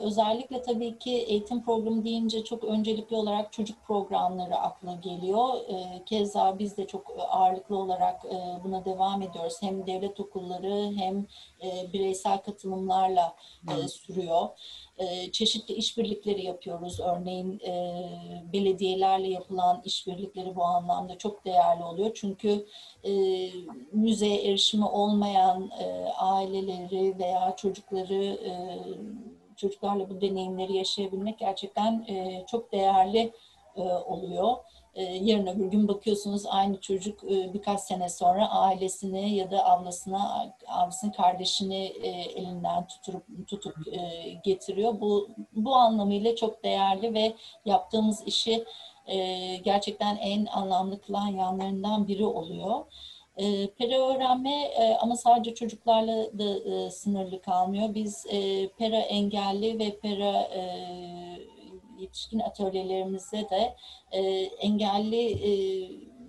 özellikle 0.00 0.62
tabii 0.62 0.98
ki 0.98 1.10
eğitim 1.10 1.64
programı 1.64 2.04
deyince 2.04 2.44
çok 2.44 2.64
öncelikli 2.64 3.16
olarak 3.16 3.52
çocuk 3.52 3.76
programları 3.86 4.56
akla 4.56 4.94
geliyor. 4.94 5.48
E, 5.68 6.04
keza 6.06 6.58
biz 6.58 6.76
de 6.76 6.86
çok 6.86 7.16
ağırlıklı 7.28 7.76
olarak 7.78 8.24
e, 8.24 8.64
buna 8.64 8.84
devam 8.84 9.22
ediyoruz. 9.22 9.56
Hem 9.60 9.86
devlet 9.86 10.20
okulları 10.20 10.92
hem 10.96 11.26
e, 11.64 11.92
bireysel 11.92 12.38
katılımlarla 12.38 13.36
e, 13.68 13.88
sürüyor. 13.88 14.48
E, 14.98 15.32
çeşitli 15.32 15.74
işbirlikleri 15.74 16.44
yapıyoruz. 16.44 17.00
Örneğin 17.00 17.60
e, 17.60 18.02
belediyelerle 18.52 19.28
yapılan 19.28 19.82
işbirlikleri 19.84 20.56
bu 20.56 20.64
anlamda 20.64 21.18
çok 21.18 21.44
değerli 21.44 21.84
oluyor. 21.84 22.10
Çünkü 22.14 22.66
e, 23.04 23.12
müzeye 23.92 24.42
erişimi 24.42 24.86
olmayan 24.86 25.70
e, 25.80 25.84
aileleri 26.18 27.18
veya 27.18 27.54
çocukları 27.56 28.24
e, 28.24 28.52
çocuklarla 29.56 30.10
bu 30.10 30.20
deneyimleri 30.20 30.76
yaşayabilmek 30.76 31.38
gerçekten 31.38 32.04
e, 32.08 32.44
çok 32.46 32.72
değerli 32.72 33.32
e, 33.76 33.82
oluyor. 33.82 34.56
E, 34.94 35.02
yarın 35.02 35.46
öbür 35.46 35.66
gün 35.66 35.88
bakıyorsunuz 35.88 36.46
aynı 36.46 36.80
çocuk 36.80 37.24
e, 37.24 37.54
birkaç 37.54 37.80
sene 37.80 38.08
sonra 38.08 38.50
ailesini 38.50 39.34
ya 39.34 39.50
da 39.50 39.70
ablasına, 39.70 40.54
ablasının 40.68 41.12
kardeşini 41.12 41.84
e, 41.84 42.08
elinden 42.08 42.86
tutup 42.86 43.48
tutup 43.48 43.76
e, 43.88 44.30
getiriyor. 44.44 45.00
Bu 45.00 45.28
bu 45.52 45.76
anlamıyla 45.76 46.36
çok 46.36 46.64
değerli 46.64 47.14
ve 47.14 47.34
yaptığımız 47.64 48.22
işi 48.26 48.64
gerçekten 49.64 50.16
en 50.16 50.46
anlamlı 50.46 51.00
kılan 51.00 51.26
yanlarından 51.26 52.08
biri 52.08 52.26
oluyor. 52.26 52.84
E, 53.36 53.66
pera 53.66 54.08
öğrenme 54.08 54.62
e, 54.64 54.96
ama 55.00 55.16
sadece 55.16 55.54
çocuklarla 55.54 56.38
da 56.38 56.70
e, 56.70 56.90
sınırlı 56.90 57.42
kalmıyor. 57.42 57.94
Biz 57.94 58.26
e, 58.26 58.68
pera 58.68 58.96
engelli 58.96 59.78
ve 59.78 59.98
pera 59.98 60.40
e, 60.40 60.60
yetişkin 61.98 62.38
atölyelerimize 62.38 63.50
de 63.50 63.76
e, 64.12 64.20
engelli 64.42 65.32
e, 65.32 65.52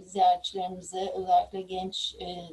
ziyaretçilerimize 0.06 1.14
özellikle 1.16 1.62
genç 1.62 2.16
e, 2.22 2.50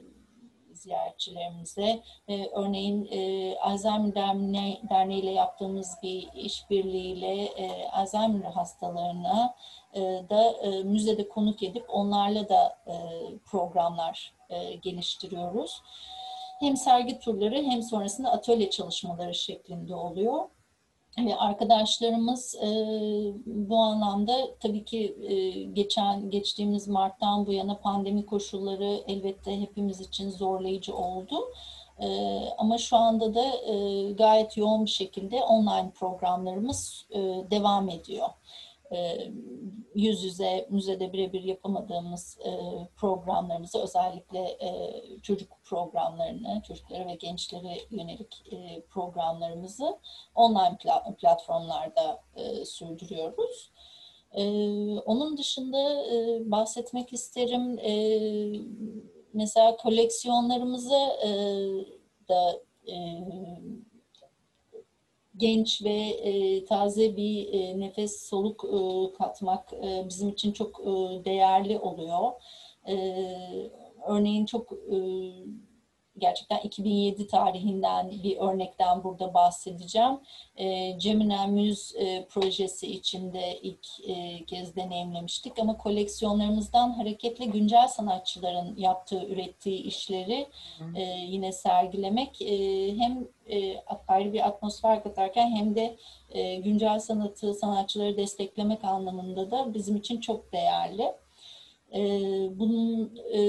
ziyaretçilerimize 0.75 2.03
e, 2.29 2.47
örneğin 2.47 3.09
e, 3.11 3.55
Alzheimer 3.59 4.15
Derneği, 4.15 4.81
Derneği 4.91 5.23
ile 5.23 5.31
yaptığımız 5.31 5.97
bir 6.03 6.29
işbirliğiyle 6.35 7.45
e, 7.45 7.89
Alzheimer 7.89 8.51
hastalarına 8.51 9.55
e, 9.95 10.01
da 10.31 10.53
e, 10.53 10.83
müzede 10.83 11.29
konuk 11.29 11.63
edip 11.63 11.85
onlarla 11.89 12.49
da 12.49 12.79
e, 12.87 12.95
programlar 13.51 14.35
e, 14.51 14.75
geliştiriyoruz. 14.75 15.83
Hem 16.61 16.77
sergi 16.77 17.19
turları 17.19 17.63
hem 17.63 17.83
sonrasında 17.83 18.31
atölye 18.31 18.71
çalışmaları 18.71 19.35
şeklinde 19.35 19.95
oluyor. 19.95 20.49
Ve 21.19 21.37
arkadaşlarımız 21.37 22.55
e, 22.55 22.69
bu 23.47 23.79
anlamda 23.79 24.33
tabii 24.61 24.85
ki 24.85 25.17
e, 25.23 25.63
geçen 25.63 26.31
geçtiğimiz 26.31 26.89
Mart'tan 26.89 27.47
bu 27.47 27.53
yana 27.53 27.79
pandemi 27.79 28.27
koşulları 28.27 29.01
elbette 29.09 29.61
hepimiz 29.61 30.01
için 30.01 30.31
zorlayıcı 30.31 30.97
oldu. 30.97 31.37
E, 31.99 32.39
ama 32.59 32.79
şu 32.79 32.97
anda 32.97 33.35
da 33.35 33.45
e, 33.45 34.13
gayet 34.13 34.57
yoğun 34.57 34.85
bir 34.85 34.91
şekilde 34.91 35.43
online 35.43 35.91
programlarımız 35.91 37.07
e, 37.11 37.21
devam 37.51 37.89
ediyor. 37.89 38.29
E, 38.93 39.31
yüz 39.95 40.25
yüze 40.25 40.67
müzede 40.71 41.13
birebir 41.13 41.43
yapamadığımız 41.43 42.39
e, 42.45 42.51
programlarımızı 42.97 43.79
özellikle 43.83 44.39
e, 44.39 45.01
çocuk 45.23 45.53
programlarını, 45.65 46.63
çocuklara 46.69 47.07
ve 47.07 47.15
gençlere 47.15 47.79
yönelik 47.91 48.45
programlarımızı 48.91 49.99
online 50.35 50.77
pla- 50.85 51.17
platformlarda 51.17 52.23
e, 52.37 52.65
sürdürüyoruz. 52.65 53.73
Onun 55.07 55.37
dışında 55.37 56.05
bahsetmek 56.51 57.13
isterim 57.13 57.77
mesela 59.33 59.77
koleksiyonlarımızı 59.77 60.99
da 62.29 62.63
genç 65.43 65.83
ve 65.85 65.99
e, 66.31 66.65
taze 66.65 67.17
bir 67.17 67.49
e, 67.53 67.81
nefes 67.81 68.29
soluk 68.29 68.65
e, 68.65 68.79
katmak 69.19 69.73
e, 69.73 70.05
bizim 70.09 70.29
için 70.29 70.53
çok 70.53 70.81
e, 70.81 71.25
değerli 71.25 71.79
oluyor. 71.79 72.33
E, 72.89 72.95
örneğin 74.09 74.47
çok 74.47 74.73
e, 74.73 74.97
gerçekten 76.19 76.59
2007 76.59 77.27
tarihinden 77.27 78.11
bir 78.11 78.37
örnekten 78.37 79.05
burada 79.05 79.35
bahsedeceğim. 79.35 80.19
E, 80.57 80.91
Gemini 80.91 81.47
Muse 81.47 82.05
e, 82.05 82.27
projesi 82.27 82.87
içinde 82.87 83.59
ilk 83.63 83.87
e, 84.09 84.45
kez 84.45 84.77
deneyimlemiştik 84.77 85.59
ama 85.59 85.79
koleksiyonlarımızdan 85.79 86.91
hareketle 86.91 87.45
güncel 87.45 87.89
sanatçıların 87.89 88.77
yaptığı, 88.77 89.25
ürettiği 89.27 89.83
işleri 89.83 90.47
e, 90.97 91.03
yine 91.03 91.53
sergilemek 91.53 92.43
e, 92.43 92.57
hem 92.97 93.29
e, 93.51 93.77
ayrı 94.09 94.33
bir 94.33 94.47
atmosfer 94.47 95.03
katarken 95.03 95.57
hem 95.57 95.75
de 95.77 95.97
e, 96.31 96.57
güncel 96.57 96.99
sanatı, 96.99 97.55
sanatçıları 97.55 98.17
desteklemek 98.17 98.85
anlamında 98.85 99.51
da 99.51 99.75
bizim 99.75 99.97
için 99.97 100.21
çok 100.21 100.53
değerli. 100.53 101.13
E, 101.95 102.01
bunun 102.59 103.17
e, 103.35 103.41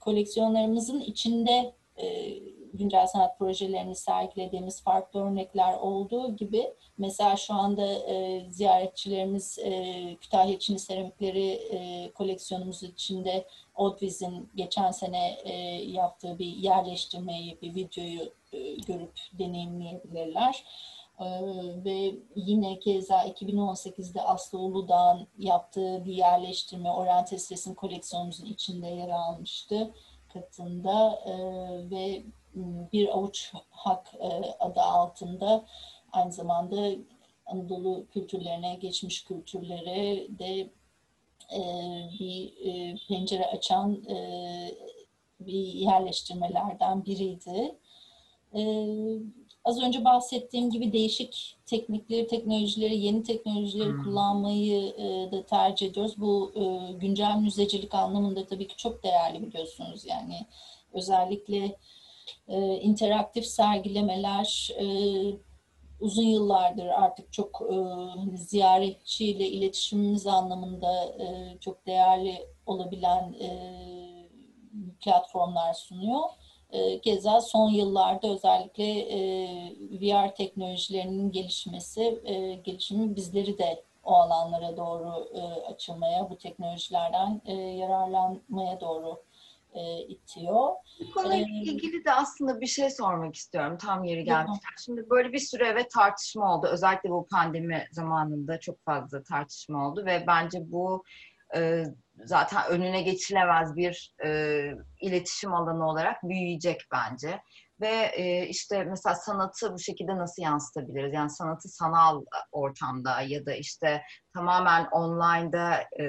koleksiyonlarımızın 0.00 1.00
içinde 1.00 1.72
e, 1.96 2.34
güncel 2.74 3.06
sanat 3.06 3.38
projelerini 3.38 3.94
sergilediğimiz 3.94 4.82
farklı 4.82 5.20
örnekler 5.20 5.78
olduğu 5.78 6.36
gibi 6.36 6.74
mesela 6.98 7.36
şu 7.36 7.54
anda 7.54 7.92
e, 7.92 8.46
ziyaretçilerimiz 8.50 9.58
e, 9.58 9.94
Kütahya 10.20 10.58
Çin'i 10.58 10.78
seramikleri 10.78 11.48
e, 11.50 12.10
koleksiyonumuz 12.12 12.82
içinde 12.82 13.46
Oldviz'in 13.74 14.48
geçen 14.54 14.90
sene 14.90 15.38
e, 15.44 15.54
yaptığı 15.84 16.38
bir 16.38 16.46
yerleştirmeyi, 16.46 17.58
bir 17.62 17.74
videoyu 17.74 18.32
e, 18.52 18.74
görüp 18.74 19.12
deneyimleyebilirler. 19.32 20.64
Ve 21.84 22.14
yine 22.36 22.78
keza 22.78 23.24
2018'de 23.24 24.22
Aslı 24.22 24.58
Uludağ'ın 24.58 25.26
yaptığı 25.38 26.04
bir 26.04 26.12
yerleştirme 26.12 26.90
Oriental 26.90 27.36
Resim 27.36 27.74
koleksiyonumuzun 27.74 28.46
içinde 28.46 28.86
yer 28.86 29.08
almıştı 29.08 29.94
katında 30.32 31.22
e, 31.26 31.32
ve 31.90 32.22
bir 32.92 33.08
avuç 33.08 33.52
hak 33.70 34.14
e, 34.20 34.28
adı 34.60 34.80
altında 34.80 35.64
aynı 36.12 36.32
zamanda 36.32 36.90
Anadolu 37.46 38.06
kültürlerine, 38.10 38.74
geçmiş 38.74 39.24
kültürlere 39.24 40.26
de 40.38 40.70
e, 41.56 41.60
bir 42.20 42.52
e, 42.66 42.96
pencere 43.08 43.46
açan 43.46 44.04
bir 45.40 45.62
yerleştirmelerden 45.62 47.04
biriydi. 47.04 47.78
Az 49.64 49.82
önce 49.82 50.04
bahsettiğim 50.04 50.70
gibi 50.70 50.92
değişik 50.92 51.56
teknikleri, 51.66 52.26
teknolojileri, 52.26 52.96
yeni 52.96 53.22
teknolojileri 53.22 53.88
hmm. 53.88 54.04
kullanmayı 54.04 54.94
e, 54.98 55.32
da 55.32 55.46
tercih 55.46 55.86
ediyoruz. 55.86 56.14
Bu 56.20 56.52
e, 56.54 56.92
güncel 56.92 57.36
müzecilik 57.36 57.94
anlamında 57.94 58.46
tabii 58.46 58.68
ki 58.68 58.76
çok 58.76 59.02
değerli 59.02 59.46
biliyorsunuz. 59.46 60.06
Yani 60.06 60.46
özellikle 60.92 61.76
e, 62.48 62.76
interaktif 62.76 63.46
sergilemeler 63.46 64.70
e, 64.78 64.86
uzun 66.00 66.26
yıllardır 66.26 66.86
artık 66.86 67.32
çok 67.32 67.62
e, 67.62 67.76
ziyaretçiyle 68.36 69.48
iletişimimiz 69.48 70.26
anlamında 70.26 71.04
e, 71.04 71.56
çok 71.60 71.86
değerli 71.86 72.46
olabilen 72.66 73.32
e, 73.32 73.50
platformlar 75.00 75.74
sunuyor. 75.74 76.20
E, 76.72 77.00
keza 77.00 77.40
son 77.40 77.70
yıllarda 77.70 78.28
özellikle 78.28 79.00
e, 79.00 79.18
VR 79.92 80.34
teknolojilerinin 80.34 81.32
gelişmesi, 81.32 82.20
e, 82.24 82.54
gelişimi 82.54 83.16
bizleri 83.16 83.58
de 83.58 83.84
o 84.04 84.14
alanlara 84.14 84.76
doğru 84.76 85.28
e, 85.34 85.40
açılmaya, 85.40 86.30
bu 86.30 86.38
teknolojilerden 86.38 87.42
e, 87.44 87.52
yararlanmaya 87.54 88.80
doğru 88.80 89.22
e, 89.74 90.00
itiyor. 90.00 90.68
Bu 91.00 91.10
konuyla 91.14 91.36
ee, 91.36 91.62
ilgili 91.62 92.04
de 92.04 92.12
aslında 92.12 92.60
bir 92.60 92.66
şey 92.66 92.90
sormak 92.90 93.34
istiyorum. 93.34 93.78
Tam 93.78 94.04
yeri 94.04 94.24
gelmişken. 94.24 94.70
Şimdi 94.84 95.10
böyle 95.10 95.32
bir 95.32 95.38
süre 95.38 95.66
evet 95.66 95.90
tartışma 95.90 96.54
oldu. 96.54 96.66
Özellikle 96.66 97.10
bu 97.10 97.26
pandemi 97.30 97.84
zamanında 97.92 98.60
çok 98.60 98.84
fazla 98.84 99.22
tartışma 99.22 99.88
oldu 99.88 100.06
ve 100.06 100.24
bence 100.26 100.72
bu 100.72 101.04
e, 101.56 101.84
zaten 102.24 102.62
önüne 102.68 103.02
geçilemez 103.02 103.76
bir 103.76 104.14
e, 104.24 104.70
iletişim 105.00 105.54
alanı 105.54 105.88
olarak 105.88 106.22
büyüyecek 106.22 106.80
bence. 106.92 107.40
Ve 107.80 108.10
e, 108.14 108.46
işte 108.46 108.84
mesela 108.84 109.14
sanatı 109.14 109.72
bu 109.72 109.78
şekilde 109.78 110.16
nasıl 110.16 110.42
yansıtabiliriz? 110.42 111.14
Yani 111.14 111.30
sanatı 111.30 111.68
sanal 111.68 112.24
ortamda 112.52 113.20
ya 113.20 113.46
da 113.46 113.54
işte 113.54 114.02
tamamen 114.34 114.86
online'da 114.86 115.74
e, 116.00 116.04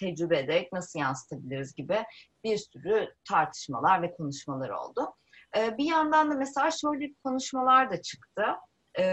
tecrübe 0.00 0.38
ederek 0.38 0.72
nasıl 0.72 0.98
yansıtabiliriz 0.98 1.74
gibi 1.74 2.04
bir 2.44 2.56
sürü 2.56 3.14
tartışmalar 3.28 4.02
ve 4.02 4.12
konuşmalar 4.12 4.68
oldu. 4.68 5.14
E, 5.56 5.78
bir 5.78 5.84
yandan 5.84 6.30
da 6.30 6.34
mesela 6.34 6.70
şöyle 6.70 7.14
konuşmalar 7.24 7.90
da 7.90 8.02
çıktı. 8.02 8.44
E, 8.98 9.04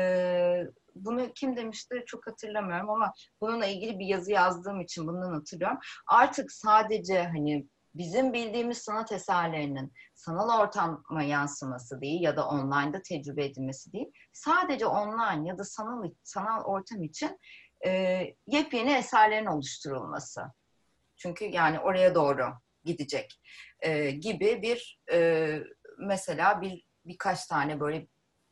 bunu 0.95 1.31
kim 1.35 1.57
demişti 1.57 2.03
çok 2.05 2.27
hatırlamıyorum 2.27 2.89
ama 2.89 3.13
bununla 3.41 3.65
ilgili 3.65 3.99
bir 3.99 4.05
yazı 4.05 4.31
yazdığım 4.31 4.81
için 4.81 5.07
bundan 5.07 5.33
hatırlıyorum. 5.33 5.77
Artık 6.07 6.51
sadece 6.51 7.23
hani 7.23 7.67
bizim 7.95 8.33
bildiğimiz 8.33 8.77
sanat 8.77 9.11
eserlerinin 9.11 9.93
sanal 10.15 10.61
ortama 10.61 11.23
yansıması 11.23 12.01
değil 12.01 12.21
ya 12.21 12.37
da 12.37 12.47
online'da 12.47 13.01
tecrübe 13.01 13.45
edilmesi 13.45 13.93
değil. 13.93 14.11
Sadece 14.33 14.85
online 14.85 15.47
ya 15.47 15.57
da 15.57 15.63
sanal 15.63 16.11
sanal 16.23 16.63
ortam 16.63 17.03
için 17.03 17.39
e, 17.85 18.21
yepyeni 18.47 18.93
eserlerin 18.93 19.45
oluşturulması. 19.45 20.41
Çünkü 21.17 21.45
yani 21.45 21.79
oraya 21.79 22.15
doğru 22.15 22.53
gidecek 22.83 23.41
e, 23.79 24.11
gibi 24.11 24.61
bir 24.61 25.01
e, 25.11 25.59
mesela 25.99 26.61
bir 26.61 26.85
birkaç 27.05 27.47
tane 27.47 27.79
böyle 27.79 28.07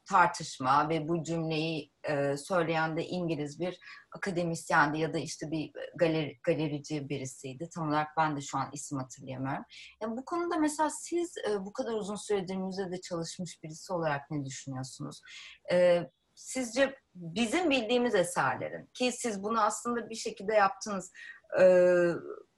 tartışma 0.06 0.90
ve 0.90 1.08
bu 1.08 1.24
cümleyi 1.24 1.92
e, 2.10 2.38
söyleyen 2.38 2.98
de 2.98 3.06
İngiliz 3.06 3.60
bir 3.60 3.80
akademisyendi 4.16 5.00
ya 5.00 5.14
da 5.14 5.18
işte 5.18 5.52
bir 5.52 5.72
galeri, 5.96 6.40
galerici 6.44 7.10
birisiydi. 7.10 7.70
Tam 7.76 7.90
olarak 7.90 8.08
ben 8.18 8.38
de 8.38 8.42
şu 8.42 8.58
an 8.58 8.70
isim 8.74 8.98
hatırlayamıyorum. 8.98 9.64
Yani 10.02 10.18
bu 10.18 10.26
konuda 10.26 10.58
mesela 10.58 10.90
siz 10.90 11.34
e, 11.50 11.66
bu 11.66 11.74
kadar 11.74 11.94
uzun 11.94 12.16
süredir 12.16 12.56
müzede 12.56 13.02
çalışmış 13.02 13.64
birisi 13.64 13.94
olarak 13.94 14.32
ne 14.32 14.46
düşünüyorsunuz? 14.46 15.22
E, 15.72 16.04
sizce 16.36 16.96
bizim 17.16 17.70
bildiğimiz 17.70 18.16
eserlerin 18.16 18.90
ki 18.94 19.12
siz 19.12 19.44
bunu 19.44 19.62
aslında 19.62 20.10
bir 20.10 20.16
şekilde 20.16 20.54
yaptınız 20.54 21.12
e, 21.60 21.64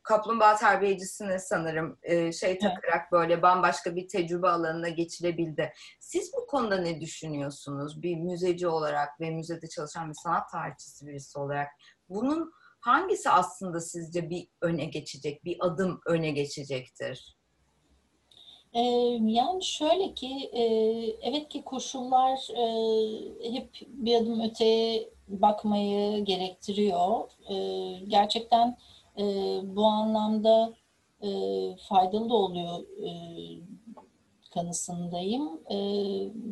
kaplumbağa 0.06 0.56
terbiyecisine 0.56 1.40
sanırım 1.40 1.98
e, 2.04 2.32
şey 2.32 2.60
takarak 2.60 3.12
böyle 3.12 3.42
bambaşka 3.42 3.96
bir 3.96 4.08
tecrübe 4.08 4.48
alanına 4.48 4.90
geçilebildi. 4.90 5.74
Siz 6.00 6.32
bu 6.38 6.48
konuda 6.48 6.78
ne 6.78 7.02
düşünüyorsunuz? 7.02 8.02
Bir 8.02 8.16
müzeci 8.16 8.68
olarak 8.68 9.22
ve 9.22 9.30
müzede 9.30 9.68
çalışan 9.68 10.10
bir 10.10 10.16
sanat 10.24 10.52
tarihçisi 10.52 11.08
birisi 11.08 11.40
olarak 11.40 11.68
bunun 12.10 12.52
hangisi 12.80 13.30
aslında 13.30 13.80
sizce 13.80 14.30
bir 14.30 14.48
öne 14.62 14.86
geçecek, 14.86 15.46
bir 15.46 15.58
adım 15.60 16.02
öne 16.06 16.32
geçecektir? 16.32 17.36
Yani 19.22 19.64
şöyle 19.64 20.14
ki, 20.14 20.50
evet 21.22 21.50
ki 21.50 21.64
koşullar 21.64 22.40
hep 23.54 23.70
bir 23.88 24.16
adım 24.16 24.42
öteye 24.42 25.10
bakmayı 25.28 26.26
gerektiriyor. 26.26 27.30
Gerçekten 28.08 28.78
e, 29.18 29.24
bu 29.76 29.86
anlamda 29.86 30.74
e, 31.22 31.30
faydalı 31.90 32.30
da 32.30 32.34
oluyor 32.34 32.80
e, 32.80 33.10
kanısındayım. 34.54 35.60
E, 35.72 35.78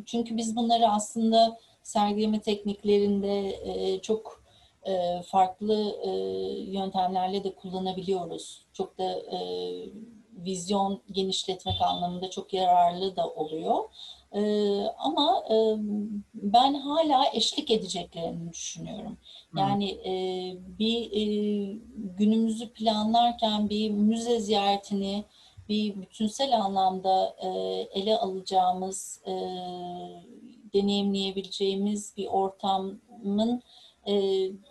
çünkü 0.06 0.36
biz 0.36 0.56
bunları 0.56 0.88
aslında 0.88 1.58
sergileme 1.82 2.40
tekniklerinde 2.40 3.48
e, 3.48 4.00
çok 4.00 4.44
e, 4.86 5.22
farklı 5.22 5.96
e, 6.02 6.10
yöntemlerle 6.70 7.44
de 7.44 7.54
kullanabiliyoruz. 7.54 8.66
Çok 8.72 8.98
da 8.98 9.18
e, 9.20 9.38
vizyon 10.32 11.02
genişletmek 11.10 11.82
anlamında 11.82 12.30
çok 12.30 12.52
yararlı 12.52 13.16
da 13.16 13.28
oluyor. 13.28 13.84
Ee, 14.34 14.84
ama 14.98 15.44
e, 15.50 15.56
ben 16.34 16.74
hala 16.74 17.24
eşlik 17.32 17.70
edeceklerini 17.70 18.52
düşünüyorum. 18.52 19.18
Yani 19.56 19.90
e, 19.90 20.12
bir 20.78 21.12
e, 21.12 21.24
günümüzü 21.94 22.72
planlarken 22.72 23.70
bir 23.70 23.90
müze 23.90 24.40
ziyaretini 24.40 25.24
bir 25.68 26.02
bütünsel 26.02 26.56
anlamda 26.56 27.36
e, 27.42 27.48
ele 28.00 28.16
alacağımız, 28.16 29.20
e, 29.26 29.32
deneyimleyebileceğimiz 30.74 32.16
bir 32.16 32.26
ortamın 32.26 33.62
e, 34.08 34.14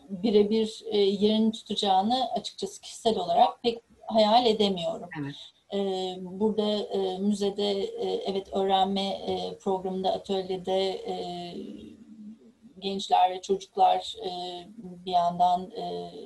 birebir 0.10 0.84
e, 0.86 0.98
yerini 0.98 1.52
tutacağını 1.52 2.30
açıkçası 2.36 2.82
kişisel 2.82 3.18
olarak 3.18 3.64
pek 3.64 3.82
hayal 4.08 4.46
edemiyorum. 4.46 5.10
Evet. 5.22 5.36
Ee, 5.74 6.18
burada 6.22 6.70
e, 6.72 7.18
müzede 7.18 7.72
e, 7.84 8.24
evet 8.26 8.48
öğrenme 8.54 9.08
e, 9.10 9.58
programında 9.58 10.14
atölyede 10.14 11.02
gençler 12.80 13.32
ve 13.32 13.42
çocuklar 13.42 14.16
bir 14.76 15.12
yandan 15.12 15.72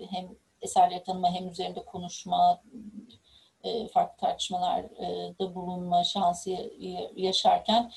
hem 0.10 0.28
eserleri 0.62 1.04
tanıma 1.04 1.32
hem 1.32 1.50
üzerinde 1.50 1.86
konuşma 1.86 2.62
farklı 3.94 4.18
tartışmalarda 4.18 5.56
bulunma 5.56 6.04
şansı 6.04 6.72
yaşarken 7.16 7.92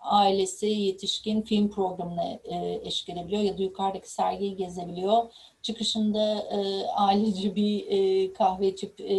ailesi 0.00 0.66
yetişkin 0.66 1.42
film 1.42 1.70
programına 1.70 2.38
eşlik 2.82 3.08
edebiliyor 3.08 3.42
ya 3.42 3.58
da 3.58 3.62
yukarıdaki 3.62 4.12
sergiyi 4.12 4.56
gezebiliyor. 4.56 5.32
Çıkışında 5.66 6.38
e, 6.50 6.86
ailece 6.86 7.56
bir 7.56 7.86
e, 7.88 8.32
kahve 8.32 8.68
içip 8.68 9.00
e, 9.00 9.10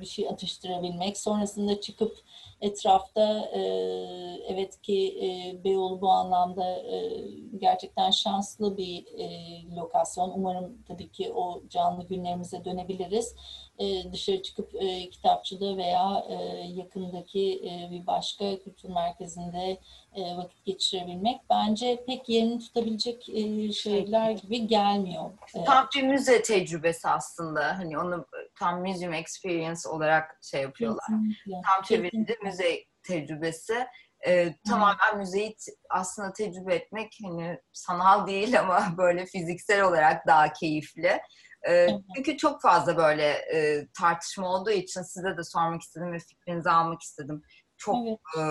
bir 0.00 0.06
şey 0.06 0.28
atıştırabilmek. 0.28 1.18
Sonrasında 1.18 1.80
çıkıp 1.80 2.16
etrafta 2.60 3.50
e, 3.54 3.60
evet 4.48 4.82
ki 4.82 5.18
e, 5.22 5.64
Beyoğlu 5.64 6.00
bu 6.00 6.10
anlamda 6.10 6.70
e, 6.76 7.24
gerçekten 7.58 8.10
şanslı 8.10 8.76
bir 8.76 9.06
e, 9.18 9.28
lokasyon. 9.76 10.32
Umarım 10.34 10.78
tabii 10.88 11.08
ki 11.08 11.32
o 11.32 11.62
canlı 11.70 12.06
günlerimize 12.06 12.64
dönebiliriz. 12.64 13.34
E, 13.78 14.12
dışarı 14.12 14.42
çıkıp 14.42 14.74
e, 14.74 15.10
kitapçıda 15.10 15.76
veya 15.76 16.26
e, 16.28 16.34
yakındaki 16.74 17.62
e, 17.64 17.90
bir 17.90 18.06
başka 18.06 18.58
kültür 18.58 18.88
merkezinde 18.88 19.78
e, 20.14 20.36
vakit 20.36 20.64
geçirebilmek 20.64 21.40
bence 21.50 22.04
pek 22.06 22.28
yerini 22.28 22.58
tutabilecek 22.58 23.28
e, 23.28 23.72
şeyler 23.72 24.30
gibi 24.30 24.66
gelmiyor. 24.66 25.30
E, 25.54 25.64
tam 25.64 25.85
bir 25.94 26.02
müze 26.02 26.42
tecrübesi 26.42 27.08
aslında. 27.08 27.78
Hani 27.78 27.98
onu 27.98 28.26
tam 28.58 28.86
museum 28.86 29.12
experience 29.12 29.88
olarak 29.88 30.38
şey 30.42 30.62
yapıyorlar. 30.62 31.06
Kesinlikle. 31.06 31.52
Tam 31.66 31.82
çevirdi 31.82 32.38
müze 32.42 32.84
tecrübesi. 33.02 33.86
Ee, 34.26 34.54
tamamen 34.68 35.18
müzeyi 35.18 35.56
aslında 35.90 36.32
tecrübe 36.32 36.74
etmek 36.74 37.18
hani 37.24 37.60
sanal 37.72 38.26
değil 38.26 38.60
ama 38.60 38.94
böyle 38.98 39.26
fiziksel 39.26 39.82
olarak 39.82 40.26
daha 40.26 40.52
keyifli. 40.52 41.20
Ee, 41.68 41.88
çünkü 42.16 42.36
çok 42.36 42.62
fazla 42.62 42.96
böyle 42.96 43.28
e, 43.28 43.86
tartışma 43.98 44.48
olduğu 44.48 44.70
için 44.70 45.02
size 45.02 45.36
de 45.36 45.44
sormak 45.44 45.82
istedim 45.82 46.12
ve 46.12 46.18
fikrinizi 46.18 46.70
almak 46.70 47.02
istedim. 47.02 47.42
Çok 47.76 47.96
evet. 48.06 48.18
e, 48.38 48.44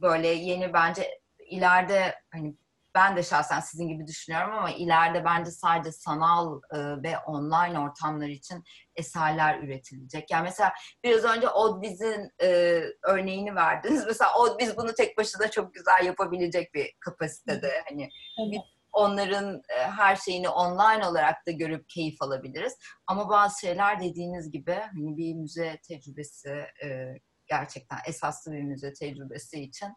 böyle 0.00 0.28
yeni 0.28 0.72
bence 0.72 1.20
ileride 1.50 2.14
hani 2.32 2.54
ben 2.94 3.16
de 3.16 3.22
şahsen 3.22 3.60
sizin 3.60 3.88
gibi 3.88 4.06
düşünüyorum 4.06 4.52
ama 4.52 4.70
ileride 4.70 5.24
bence 5.24 5.50
sadece 5.50 5.92
sanal 5.92 6.60
e, 6.74 6.78
ve 6.78 7.18
online 7.18 7.78
ortamlar 7.78 8.28
için 8.28 8.64
eserler 8.96 9.62
üretilecek. 9.62 10.30
Yani 10.30 10.42
mesela 10.42 10.72
biraz 11.04 11.24
önce 11.24 11.48
Odbiz'in 11.48 12.30
e, 12.42 12.80
örneğini 13.02 13.54
verdiniz. 13.54 14.04
Mesela 14.06 14.34
Odbiz 14.34 14.76
bunu 14.76 14.94
tek 14.94 15.18
başına 15.18 15.50
çok 15.50 15.74
güzel 15.74 16.04
yapabilecek 16.04 16.74
bir 16.74 16.92
kapasitede. 17.00 17.72
Hani 17.88 18.08
evet. 18.38 18.60
onların 18.92 19.62
e, 19.68 19.82
her 19.82 20.16
şeyini 20.16 20.48
online 20.48 21.06
olarak 21.06 21.46
da 21.46 21.50
görüp 21.50 21.88
keyif 21.88 22.22
alabiliriz. 22.22 22.76
Ama 23.06 23.28
bazı 23.28 23.60
şeyler 23.60 24.00
dediğiniz 24.00 24.50
gibi 24.50 24.74
hani 24.74 25.16
bir 25.16 25.34
müze 25.34 25.80
tecrübesi 25.88 26.64
e, 26.84 27.18
gerçekten 27.46 27.98
esaslı 28.06 28.52
bir 28.52 28.62
müze 28.62 28.92
tecrübesi 28.92 29.60
için 29.60 29.88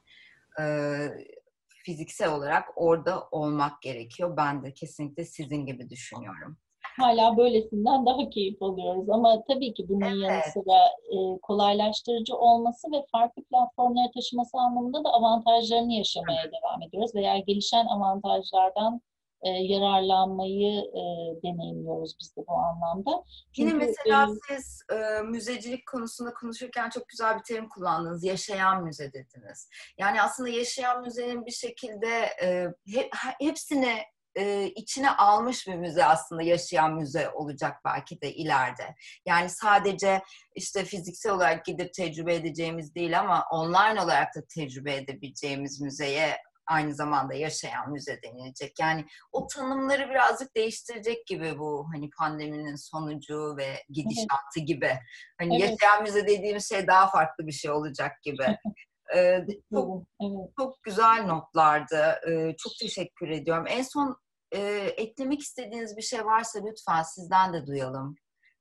e, 0.59 0.63
fiziksel 1.83 2.33
olarak 2.33 2.69
orada 2.75 3.23
olmak 3.31 3.81
gerekiyor. 3.81 4.37
Ben 4.37 4.63
de 4.63 4.73
kesinlikle 4.73 5.25
sizin 5.25 5.65
gibi 5.65 5.89
düşünüyorum. 5.89 6.57
Hala 6.99 7.37
böylesinden 7.37 8.05
daha 8.05 8.29
keyif 8.29 8.61
alıyoruz 8.61 9.09
ama 9.09 9.43
tabii 9.47 9.73
ki 9.73 9.89
bunun 9.89 10.01
evet. 10.01 10.21
yanı 10.21 10.41
sıra 10.53 10.85
e, 10.85 11.39
kolaylaştırıcı 11.41 12.35
olması 12.35 12.91
ve 12.91 13.05
farklı 13.11 13.43
platformlara 13.43 14.11
taşıması 14.11 14.57
anlamında 14.57 15.03
da 15.03 15.09
avantajlarını 15.09 15.93
yaşamaya 15.93 16.41
evet. 16.43 16.53
devam 16.53 16.81
ediyoruz 16.81 17.15
veya 17.15 17.37
gelişen 17.37 17.85
avantajlardan 17.85 19.01
e, 19.43 19.49
yararlanmayı 19.49 20.79
e, 20.79 21.03
deneyimliyoruz 21.43 22.15
biz 22.19 22.35
de 22.37 22.41
bu 22.47 22.53
anlamda. 22.53 23.23
Çünkü, 23.55 23.69
Yine 23.69 23.85
mesela 23.85 24.27
e, 24.49 24.55
siz 24.55 24.81
e, 24.91 25.21
müzecilik 25.21 25.87
konusunda 25.87 26.33
konuşurken 26.33 26.89
çok 26.89 27.09
güzel 27.09 27.37
bir 27.37 27.43
terim 27.43 27.69
kullandınız. 27.69 28.23
Yaşayan 28.23 28.83
müze 28.83 29.13
dediniz. 29.13 29.69
Yani 29.97 30.21
aslında 30.21 30.49
yaşayan 30.49 31.01
müzenin 31.01 31.45
bir 31.45 31.51
şekilde 31.51 32.29
e, 32.41 32.67
he, 32.93 33.09
hepsini 33.39 34.03
e, 34.35 34.65
içine 34.65 35.11
almış 35.11 35.67
bir 35.67 35.75
müze 35.75 36.05
aslında 36.05 36.41
yaşayan 36.41 36.93
müze 36.93 37.29
olacak 37.29 37.77
belki 37.85 38.21
de 38.21 38.33
ileride. 38.33 38.95
Yani 39.25 39.49
sadece 39.49 40.21
işte 40.55 40.85
fiziksel 40.85 41.31
olarak 41.31 41.65
gidip 41.65 41.93
tecrübe 41.93 42.35
edeceğimiz 42.35 42.95
değil 42.95 43.19
ama 43.19 43.45
online 43.51 44.01
olarak 44.01 44.35
da 44.35 44.41
tecrübe 44.55 44.95
edebileceğimiz 44.95 45.81
müzeye 45.81 46.37
aynı 46.67 46.95
zamanda 46.95 47.33
yaşayan 47.33 47.91
müze 47.91 48.19
denilecek. 48.23 48.79
Yani 48.79 49.05
o 49.31 49.47
tanımları 49.47 50.09
birazcık 50.09 50.55
değiştirecek 50.55 51.27
gibi 51.27 51.59
bu 51.59 51.87
hani 51.93 52.09
pandeminin 52.09 52.75
sonucu 52.75 53.57
ve 53.57 53.83
gidişatı 53.89 54.59
evet. 54.59 54.67
gibi. 54.67 54.91
Hani 55.39 55.57
evet. 55.61 55.69
yaşayan 55.69 56.03
müze 56.03 56.27
dediğimiz 56.27 56.69
şey 56.69 56.87
daha 56.87 57.09
farklı 57.09 57.47
bir 57.47 57.51
şey 57.51 57.71
olacak 57.71 58.11
gibi. 58.23 58.45
ee, 59.15 59.45
çok, 59.73 60.03
evet. 60.21 60.49
çok 60.59 60.83
güzel 60.83 61.25
notlardı. 61.25 62.19
Ee, 62.29 62.55
çok 62.57 62.73
teşekkür 62.81 63.29
ediyorum. 63.29 63.65
En 63.67 63.83
son 63.83 64.17
e, 64.51 64.61
eklemek 64.97 65.41
istediğiniz 65.41 65.97
bir 65.97 66.01
şey 66.01 66.25
varsa 66.25 66.59
lütfen 66.65 67.03
sizden 67.03 67.53
de 67.53 67.67
duyalım. 67.67 68.15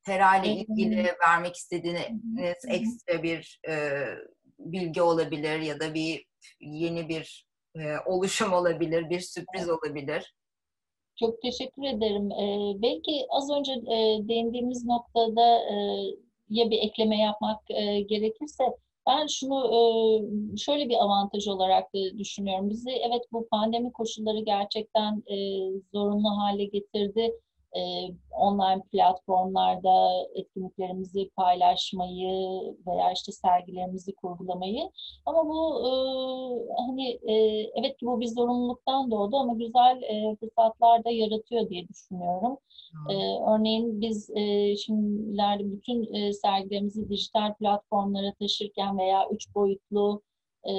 Pera 0.06 0.36
ile 0.36 0.52
ilgili 0.52 1.14
vermek 1.22 1.56
istediğiniz 1.56 2.64
ekstra 2.68 3.22
bir 3.22 3.60
e, 3.68 4.04
bilgi 4.58 5.02
olabilir 5.02 5.58
ya 5.58 5.80
da 5.80 5.94
bir 5.94 6.26
yeni 6.60 7.08
bir 7.08 7.46
e, 7.76 7.80
oluşum 8.06 8.52
olabilir, 8.52 9.10
bir 9.10 9.20
sürpriz 9.20 9.68
olabilir. 9.68 10.34
Çok 11.16 11.42
teşekkür 11.42 11.82
ederim. 11.82 12.30
Ee, 12.32 12.82
belki 12.82 13.26
az 13.30 13.50
önce 13.50 13.72
e, 13.72 14.28
değindiğimiz 14.28 14.84
noktada 14.84 15.58
e, 15.58 15.74
ya 16.48 16.70
bir 16.70 16.78
ekleme 16.78 17.18
yapmak 17.18 17.70
e, 17.70 18.00
gerekirse 18.00 18.64
ben 19.08 19.26
şunu 19.26 19.58
e, 19.74 19.78
şöyle 20.56 20.88
bir 20.88 20.96
avantaj 21.04 21.48
olarak 21.48 21.94
da 21.94 22.18
düşünüyorum. 22.18 22.70
Bizi 22.70 22.90
evet 22.90 23.22
bu 23.32 23.48
pandemi 23.48 23.92
koşulları 23.92 24.38
gerçekten 24.38 25.22
e, 25.26 25.36
zorunlu 25.92 26.28
hale 26.38 26.64
getirdi 26.64 27.32
e, 27.76 27.80
online 28.30 28.82
platformlarda 28.92 30.26
etkinliklerimizi 30.34 31.30
paylaşmayı 31.36 32.62
veya 32.86 33.12
işte 33.12 33.32
sergilerimizi 33.32 34.14
kurgulamayı. 34.14 34.90
Ama 35.26 35.48
bu 35.48 35.86
e, 35.86 35.90
hani 36.86 37.08
e, 37.10 37.34
evet 37.74 37.96
ki 37.96 38.06
bu 38.06 38.20
bir 38.20 38.26
zorunluluktan 38.26 39.10
doğdu 39.10 39.36
ama 39.36 39.54
güzel 39.54 40.02
e, 40.02 40.36
fırsatlar 40.36 41.04
da 41.04 41.10
yaratıyor 41.10 41.68
diye 41.68 41.88
düşünüyorum. 41.88 42.58
E, 43.10 43.14
örneğin 43.50 44.00
biz 44.00 44.30
e, 44.30 44.76
şimdilerde 44.76 45.72
bütün 45.72 46.14
e, 46.14 46.32
sergilerimizi 46.32 47.08
dijital 47.08 47.54
platformlara 47.54 48.32
taşırken 48.34 48.98
veya 48.98 49.28
üç 49.30 49.54
boyutlu 49.54 50.22
e, 50.64 50.72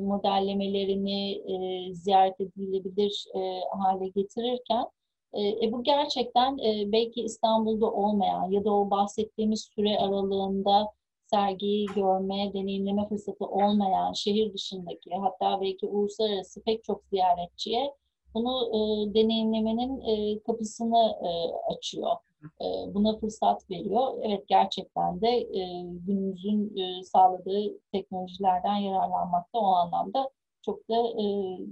modellemelerini 0.00 1.32
e, 1.32 1.94
ziyaret 1.94 2.40
edilebilir 2.40 3.24
e, 3.34 3.60
hale 3.78 4.08
getirirken 4.08 4.84
e, 5.32 5.66
e, 5.66 5.72
bu 5.72 5.82
gerçekten 5.82 6.58
e, 6.58 6.92
belki 6.92 7.22
İstanbul'da 7.22 7.90
olmayan 7.90 8.50
ya 8.50 8.64
da 8.64 8.74
o 8.74 8.90
bahsettiğimiz 8.90 9.70
süre 9.74 9.98
aralığında 9.98 10.88
sergiyi 11.26 11.86
görme, 11.86 12.52
deneyimleme 12.54 13.08
fırsatı 13.08 13.44
olmayan 13.44 14.12
şehir 14.12 14.54
dışındaki 14.54 15.10
hatta 15.14 15.60
belki 15.60 15.86
uluslararası 15.86 16.62
pek 16.62 16.84
çok 16.84 17.02
ziyaretçiye 17.12 17.94
bunu 18.34 18.68
e, 18.68 18.78
deneyimlemenin 19.14 20.00
e, 20.00 20.42
kapısını 20.42 21.18
e, 21.22 21.30
açıyor. 21.74 22.16
E, 22.60 22.94
buna 22.94 23.18
fırsat 23.18 23.70
veriyor. 23.70 24.18
Evet 24.22 24.48
gerçekten 24.48 25.20
de 25.20 25.28
e, 25.28 25.82
günümüzün 26.06 26.76
e, 26.76 27.04
sağladığı 27.04 27.78
teknolojilerden 27.92 28.76
yararlanmakta 28.76 29.58
o 29.58 29.66
anlamda 29.66 30.30
çok 30.62 30.88
da 30.88 30.94
e, 30.94 31.24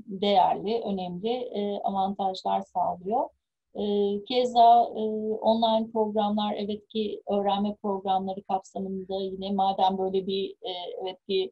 değerli, 0.07 0.81
önemli 0.81 1.29
e, 1.31 1.81
avantajlar 1.85 2.61
sağlıyor. 2.61 3.29
E, 3.75 3.83
keza 4.29 4.83
e, 4.97 5.01
online 5.41 5.91
programlar, 5.93 6.55
evet 6.59 6.89
ki 6.89 7.23
öğrenme 7.31 7.77
programları 7.83 8.43
kapsamında 8.43 9.21
yine 9.21 9.53
madem 9.53 9.99
böyle 9.99 10.27
bir 10.27 10.51
e, 10.51 10.71
evet 11.03 11.19
bir 11.29 11.51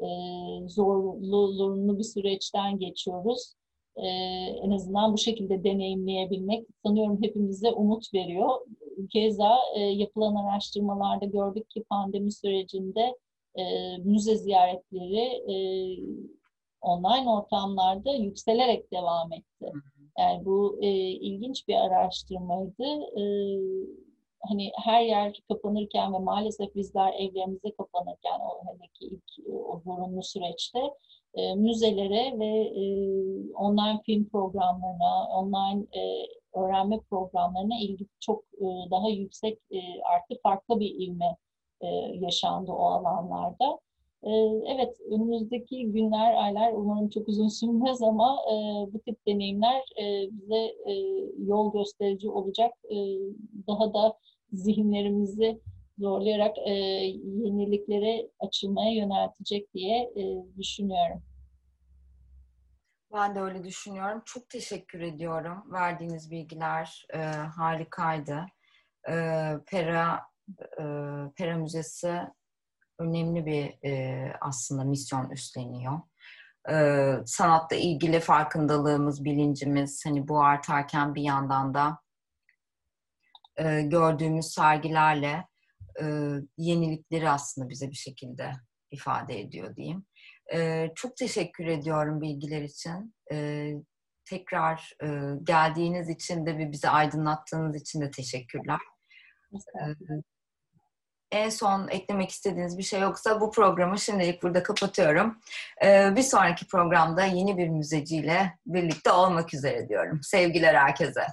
e, 0.00 0.08
zorlu, 0.68 1.52
zorunlu 1.52 1.98
bir 1.98 2.04
süreçten 2.04 2.78
geçiyoruz. 2.78 3.54
E, 3.96 4.06
en 4.62 4.70
azından 4.70 5.12
bu 5.12 5.18
şekilde 5.18 5.64
deneyimleyebilmek 5.64 6.66
sanıyorum 6.86 7.22
hepimize 7.22 7.72
umut 7.72 8.14
veriyor. 8.14 8.48
Keza 9.12 9.56
yapılan 9.76 10.34
araştırmalarda 10.34 11.24
gördük 11.24 11.70
ki 11.70 11.84
pandemi 11.90 12.32
sürecinde 12.32 13.16
müze 14.04 14.36
ziyaretleri 14.36 15.42
online 16.80 17.30
ortamlarda 17.30 18.14
yükselerek 18.14 18.92
devam 18.92 19.32
etti. 19.32 19.72
Yani 20.18 20.44
bu 20.44 20.78
e, 20.82 20.88
ilginç 21.10 21.68
bir 21.68 21.74
araştırmaydı. 21.74 22.84
E, 23.20 23.22
hani 24.48 24.72
her 24.84 25.02
yer 25.02 25.40
kapanırken 25.48 26.14
ve 26.14 26.18
maalesef 26.18 26.74
bizler 26.74 27.12
evlerimize 27.12 27.70
kapanırken 27.78 28.40
o 28.40 28.62
hele 28.66 28.88
ki 28.94 29.06
ilk 29.06 29.46
o 29.66 29.80
zorunlu 29.84 30.22
süreçte 30.22 30.78
e, 31.34 31.54
müzelere 31.54 32.38
ve 32.38 32.46
e, 32.82 32.84
online 33.52 34.00
film 34.06 34.28
programlarına, 34.28 35.28
online 35.28 35.86
e, 36.00 36.26
öğrenme 36.60 37.00
programlarına 37.10 37.78
ilgi 37.80 38.06
çok 38.20 38.44
e, 38.44 38.90
daha 38.90 39.08
yüksek 39.08 39.58
e, 39.70 39.78
artı 40.02 40.40
farklı 40.42 40.80
bir 40.80 40.94
ilme 40.94 41.36
e, 41.80 41.86
yaşandı 42.14 42.72
o 42.72 42.84
alanlarda. 42.86 43.78
E, 44.22 44.30
evet, 44.74 45.00
önümüzdeki 45.10 45.92
günler, 45.92 46.34
aylar 46.34 46.72
umarım 46.72 47.08
çok 47.08 47.28
uzun 47.28 47.48
sürmez 47.48 48.02
ama 48.02 48.38
e, 48.46 48.54
bu 48.92 49.00
tip 49.00 49.26
deneyimler 49.26 49.80
e, 50.00 50.30
bize 50.30 50.74
e, 50.86 50.92
yol 51.38 51.72
gösterici 51.72 52.28
olacak. 52.30 52.72
E, 52.84 52.96
daha 53.66 53.94
da 53.94 54.18
zihinlerimizi 54.52 55.60
zorlayarak 55.98 56.58
e, 56.58 56.72
yeniliklere 56.72 58.30
açılmaya 58.40 58.92
yöneltecek 58.94 59.74
diye 59.74 60.12
e, 60.16 60.22
düşünüyorum. 60.58 61.22
Ben 63.14 63.34
de 63.34 63.40
öyle 63.40 63.64
düşünüyorum. 63.64 64.22
Çok 64.24 64.50
teşekkür 64.50 65.00
ediyorum. 65.00 65.72
Verdiğiniz 65.72 66.30
bilgiler 66.30 67.06
e, 67.14 67.18
harikaydı. 67.56 68.46
E, 69.08 69.14
Pera 69.66 70.20
e, 70.78 70.84
Pera 71.36 71.56
Müzesi 71.56 72.20
önemli 72.98 73.46
bir 73.46 73.88
e, 73.88 74.32
aslında 74.40 74.84
misyon 74.84 75.30
üstleniyor. 75.30 76.00
E, 76.70 76.76
sanatla 77.26 77.76
ilgili 77.76 78.20
farkındalığımız, 78.20 79.24
bilincimiz 79.24 80.06
hani 80.06 80.28
bu 80.28 80.42
artarken 80.42 81.14
bir 81.14 81.22
yandan 81.22 81.74
da 81.74 81.98
e, 83.56 83.82
gördüğümüz 83.82 84.46
sergilerle 84.46 85.46
e, 86.02 86.04
yenilikleri 86.56 87.30
aslında 87.30 87.68
bize 87.68 87.90
bir 87.90 87.96
şekilde 87.96 88.52
ifade 88.90 89.40
ediyor 89.40 89.76
diyeyim. 89.76 90.06
E, 90.54 90.88
çok 90.94 91.16
teşekkür 91.16 91.66
ediyorum 91.66 92.20
bilgiler 92.20 92.62
için. 92.62 93.14
E, 93.32 93.70
tekrar 94.30 94.92
e, 95.02 95.06
geldiğiniz 95.44 96.08
için 96.08 96.46
de 96.46 96.58
ve 96.58 96.72
bizi 96.72 96.88
aydınlattığınız 96.88 97.76
için 97.76 98.00
de 98.00 98.10
teşekkürler. 98.10 98.78
E, 99.54 99.82
en 101.32 101.50
son 101.50 101.88
eklemek 101.88 102.30
istediğiniz 102.30 102.78
bir 102.78 102.82
şey 102.82 103.00
yoksa 103.00 103.40
bu 103.40 103.50
programı 103.50 103.98
şimdilik 103.98 104.42
burada 104.42 104.62
kapatıyorum. 104.62 105.38
E, 105.84 106.16
bir 106.16 106.22
sonraki 106.22 106.66
programda 106.66 107.24
yeni 107.24 107.58
bir 107.58 107.68
müzeciyle 107.68 108.58
birlikte 108.66 109.10
olmak 109.10 109.54
üzere 109.54 109.88
diyorum. 109.88 110.20
Sevgiler 110.22 110.74
herkese. 110.74 111.26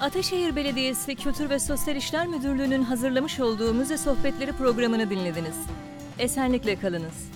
Ataşehir 0.00 0.56
Belediyesi 0.56 1.16
Kültür 1.16 1.50
ve 1.50 1.58
Sosyal 1.58 1.96
İşler 1.96 2.26
Müdürlüğü'nün 2.26 2.82
hazırlamış 2.82 3.40
olduğu 3.40 3.74
Müze 3.74 3.98
Sohbetleri 3.98 4.52
programını 4.52 5.10
dinlediniz. 5.10 5.56
Esenlikle 6.18 6.76
kalınız. 6.76 7.28